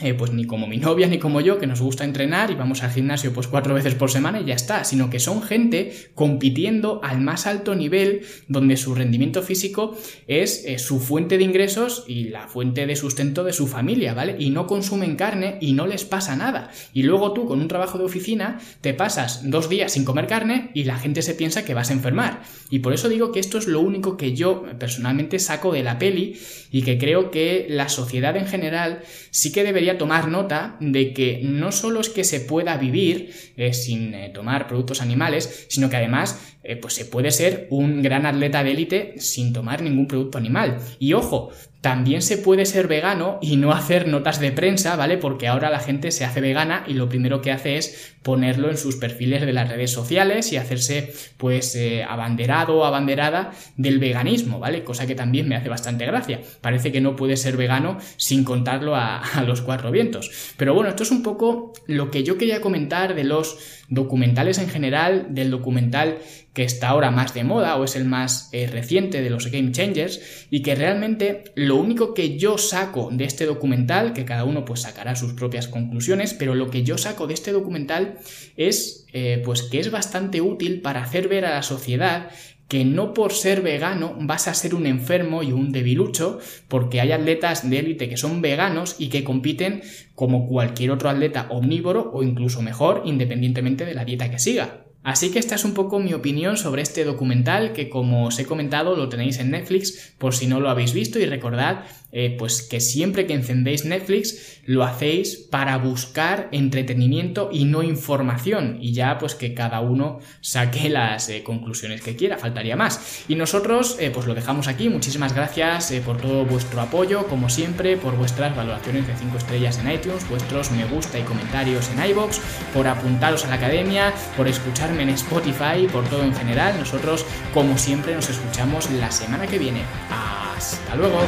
eh, 0.00 0.12
pues 0.12 0.32
ni 0.32 0.44
como 0.44 0.66
mi 0.66 0.78
novia 0.78 1.06
ni 1.06 1.20
como 1.20 1.40
yo, 1.40 1.60
que 1.60 1.68
nos 1.68 1.80
gusta 1.80 2.02
entrenar 2.02 2.50
y 2.50 2.56
vamos 2.56 2.82
al 2.82 2.90
gimnasio 2.90 3.32
pues 3.32 3.46
cuatro 3.46 3.74
veces 3.74 3.94
por 3.94 4.10
semana 4.10 4.40
y 4.40 4.44
ya 4.44 4.54
está, 4.54 4.82
sino 4.82 5.08
que 5.08 5.20
son 5.20 5.40
gente 5.40 5.92
compitiendo 6.16 6.98
al 7.04 7.20
más 7.20 7.46
alto 7.46 7.76
nivel 7.76 8.22
donde 8.48 8.76
su 8.76 8.96
rendimiento 8.96 9.40
físico 9.40 9.96
es 10.26 10.64
eh, 10.66 10.80
su 10.80 10.98
fuente 10.98 11.38
de 11.38 11.44
ingresos 11.44 12.02
y 12.08 12.24
la 12.24 12.48
fuente 12.48 12.86
de 12.86 12.96
sustento 12.96 13.44
de 13.44 13.52
su 13.52 13.68
familia, 13.68 14.14
¿vale? 14.14 14.34
Y 14.36 14.50
no 14.50 14.66
consumen 14.66 15.14
carne 15.14 15.58
y 15.60 15.74
no 15.74 15.86
les 15.86 16.04
pasa 16.04 16.34
nada. 16.34 16.72
Y 16.92 17.04
luego 17.04 17.32
tú 17.32 17.46
con 17.46 17.60
un 17.60 17.68
trabajo 17.68 17.96
de 17.96 18.04
oficina 18.04 18.58
te 18.80 18.94
pasas 18.94 19.48
dos 19.48 19.68
días 19.68 19.92
sin 19.92 20.04
comer 20.04 20.26
carne 20.26 20.72
y 20.74 20.84
la 20.84 20.98
gente 20.98 21.22
se 21.22 21.34
piensa 21.34 21.64
que 21.64 21.74
vas 21.74 21.90
a 21.90 21.92
enfermar. 21.92 22.42
Y 22.68 22.80
por 22.80 22.94
eso 22.94 23.08
digo 23.08 23.30
que 23.30 23.38
esto 23.38 23.58
es 23.58 23.68
lo 23.68 23.78
único 23.78 24.16
que 24.16 24.34
yo 24.34 24.64
personalmente 24.76 25.38
saco 25.38 25.72
de 25.72 25.84
la 25.84 26.00
peli 26.00 26.36
y 26.72 26.82
que 26.82 26.98
creo 26.98 27.30
que 27.30 27.68
la 27.70 27.88
sociedad 27.88 28.36
en 28.36 28.48
general 28.48 29.02
sí 29.30 29.52
que 29.52 29.62
debería 29.62 29.83
tomar 29.98 30.28
nota 30.28 30.76
de 30.80 31.12
que 31.12 31.40
no 31.42 31.72
solo 31.72 32.00
es 32.00 32.08
que 32.08 32.24
se 32.24 32.40
pueda 32.40 32.76
vivir 32.76 33.32
eh, 33.56 33.72
sin 33.72 34.14
eh, 34.14 34.30
tomar 34.30 34.66
productos 34.66 35.00
animales, 35.00 35.66
sino 35.68 35.88
que 35.88 35.96
además 35.96 36.56
eh, 36.62 36.76
pues 36.76 36.94
se 36.94 37.04
puede 37.04 37.30
ser 37.30 37.66
un 37.70 38.02
gran 38.02 38.26
atleta 38.26 38.64
de 38.64 38.70
élite 38.70 39.14
sin 39.18 39.52
tomar 39.52 39.82
ningún 39.82 40.08
producto 40.08 40.38
animal. 40.38 40.78
Y 40.98 41.12
ojo, 41.12 41.52
también 41.82 42.22
se 42.22 42.38
puede 42.38 42.64
ser 42.64 42.88
vegano 42.88 43.38
y 43.42 43.56
no 43.56 43.72
hacer 43.72 44.08
notas 44.08 44.40
de 44.40 44.52
prensa, 44.52 44.96
¿vale? 44.96 45.18
Porque 45.18 45.46
ahora 45.46 45.68
la 45.68 45.80
gente 45.80 46.10
se 46.10 46.24
hace 46.24 46.40
vegana 46.40 46.82
y 46.88 46.94
lo 46.94 47.10
primero 47.10 47.42
que 47.42 47.52
hace 47.52 47.76
es 47.76 48.14
ponerlo 48.22 48.70
en 48.70 48.78
sus 48.78 48.96
perfiles 48.96 49.42
de 49.42 49.52
las 49.52 49.68
redes 49.68 49.90
sociales 49.90 50.50
y 50.50 50.56
hacerse, 50.56 51.12
pues, 51.36 51.78
abanderado 52.08 52.78
o 52.78 52.84
abanderada 52.86 53.52
del 53.76 53.98
veganismo, 53.98 54.58
¿vale? 54.58 54.82
Cosa 54.82 55.06
que 55.06 55.14
también 55.14 55.46
me 55.46 55.56
hace 55.56 55.68
bastante 55.68 56.06
gracia. 56.06 56.40
Parece 56.62 56.90
que 56.90 57.02
no 57.02 57.16
puede 57.16 57.36
ser 57.36 57.58
vegano 57.58 57.98
sin 58.16 58.44
contarlo 58.44 58.96
a, 58.96 59.18
a 59.18 59.42
los 59.42 59.60
cuatro. 59.82 60.20
Pero 60.56 60.74
bueno, 60.74 60.90
esto 60.90 61.02
es 61.02 61.10
un 61.10 61.22
poco 61.22 61.72
lo 61.86 62.10
que 62.10 62.22
yo 62.22 62.38
quería 62.38 62.60
comentar 62.60 63.14
de 63.14 63.24
los 63.24 63.58
documentales 63.88 64.58
en 64.58 64.68
general, 64.68 65.28
del 65.30 65.50
documental 65.50 66.18
que 66.54 66.62
está 66.62 66.88
ahora 66.88 67.10
más 67.10 67.34
de 67.34 67.44
moda 67.44 67.76
o 67.76 67.84
es 67.84 67.96
el 67.96 68.04
más 68.04 68.48
eh, 68.52 68.68
reciente 68.68 69.20
de 69.20 69.28
los 69.28 69.50
Game 69.50 69.72
Changers 69.72 70.46
y 70.50 70.62
que 70.62 70.74
realmente 70.74 71.44
lo 71.56 71.76
único 71.76 72.14
que 72.14 72.38
yo 72.38 72.58
saco 72.58 73.10
de 73.12 73.24
este 73.24 73.44
documental, 73.44 74.12
que 74.12 74.24
cada 74.24 74.44
uno 74.44 74.64
pues 74.64 74.82
sacará 74.82 75.16
sus 75.16 75.32
propias 75.32 75.66
conclusiones, 75.66 76.32
pero 76.32 76.54
lo 76.54 76.70
que 76.70 76.84
yo 76.84 76.96
saco 76.96 77.26
de 77.26 77.34
este 77.34 77.52
documental 77.52 78.18
es 78.56 79.06
eh, 79.12 79.42
pues 79.44 79.62
que 79.62 79.80
es 79.80 79.90
bastante 79.90 80.40
útil 80.40 80.80
para 80.80 81.02
hacer 81.02 81.28
ver 81.28 81.44
a 81.44 81.54
la 81.54 81.62
sociedad 81.62 82.30
que 82.74 82.84
no 82.84 83.14
por 83.14 83.32
ser 83.32 83.62
vegano 83.62 84.16
vas 84.18 84.48
a 84.48 84.54
ser 84.54 84.74
un 84.74 84.86
enfermo 84.86 85.44
y 85.44 85.52
un 85.52 85.70
debilucho, 85.70 86.40
porque 86.66 87.00
hay 87.00 87.12
atletas 87.12 87.70
de 87.70 87.78
élite 87.78 88.08
que 88.08 88.16
son 88.16 88.42
veganos 88.42 88.96
y 88.98 89.10
que 89.10 89.22
compiten 89.22 89.82
como 90.16 90.48
cualquier 90.48 90.90
otro 90.90 91.08
atleta 91.08 91.46
omnívoro 91.50 92.10
o 92.12 92.24
incluso 92.24 92.62
mejor, 92.62 93.02
independientemente 93.04 93.86
de 93.86 93.94
la 93.94 94.04
dieta 94.04 94.28
que 94.28 94.40
siga. 94.40 94.86
Así 95.04 95.30
que 95.30 95.38
esta 95.38 95.54
es 95.54 95.64
un 95.64 95.74
poco 95.74 96.00
mi 96.00 96.14
opinión 96.14 96.56
sobre 96.56 96.82
este 96.82 97.04
documental 97.04 97.74
que 97.74 97.88
como 97.88 98.26
os 98.26 98.40
he 98.40 98.44
comentado 98.44 98.96
lo 98.96 99.08
tenéis 99.08 99.38
en 99.38 99.52
Netflix 99.52 100.14
por 100.18 100.34
si 100.34 100.48
no 100.48 100.58
lo 100.58 100.68
habéis 100.68 100.94
visto 100.94 101.20
y 101.20 101.26
recordad 101.26 101.84
eh, 102.16 102.36
pues 102.38 102.62
que 102.62 102.80
siempre 102.80 103.26
que 103.26 103.34
encendéis 103.34 103.84
Netflix 103.84 104.60
lo 104.66 104.84
hacéis 104.84 105.36
para 105.36 105.76
buscar 105.78 106.48
entretenimiento 106.52 107.50
y 107.52 107.64
no 107.64 107.82
información 107.82 108.78
y 108.80 108.92
ya 108.92 109.18
pues 109.18 109.34
que 109.34 109.52
cada 109.52 109.80
uno 109.80 110.20
saque 110.40 110.88
las 110.88 111.28
eh, 111.28 111.42
conclusiones 111.42 112.00
que 112.00 112.16
quiera, 112.16 112.38
faltaría 112.38 112.76
más. 112.76 113.24
Y 113.28 113.34
nosotros 113.34 113.96
eh, 113.98 114.10
pues 114.14 114.26
lo 114.26 114.34
dejamos 114.34 114.68
aquí, 114.68 114.88
muchísimas 114.88 115.34
gracias 115.34 115.92
por 116.06 116.18
todo 116.18 116.44
vuestro 116.44 116.80
apoyo, 116.80 117.26
como 117.26 117.48
siempre, 117.48 117.96
por 117.96 118.16
vuestras 118.16 118.54
valoraciones 118.56 119.06
de 119.06 119.16
5 119.16 119.36
estrellas 119.36 119.78
en 119.78 119.90
iTunes, 119.90 120.28
vuestros 120.28 120.70
me 120.70 120.84
gusta 120.84 121.18
y 121.18 121.22
comentarios 121.22 121.90
en 121.90 122.10
iBox, 122.10 122.40
por 122.72 122.86
apuntaros 122.86 123.44
a 123.44 123.48
la 123.48 123.56
academia, 123.56 124.14
por 124.36 124.48
escucharme 124.48 125.02
en 125.02 125.10
Spotify, 125.10 125.88
por 125.92 126.08
todo 126.08 126.22
en 126.22 126.34
general. 126.34 126.78
Nosotros 126.78 127.26
como 127.52 127.76
siempre 127.76 128.14
nos 128.14 128.30
escuchamos 128.30 128.90
la 128.92 129.10
semana 129.10 129.46
que 129.46 129.58
viene. 129.58 129.82
Hasta 130.10 130.94
luego. 130.96 131.18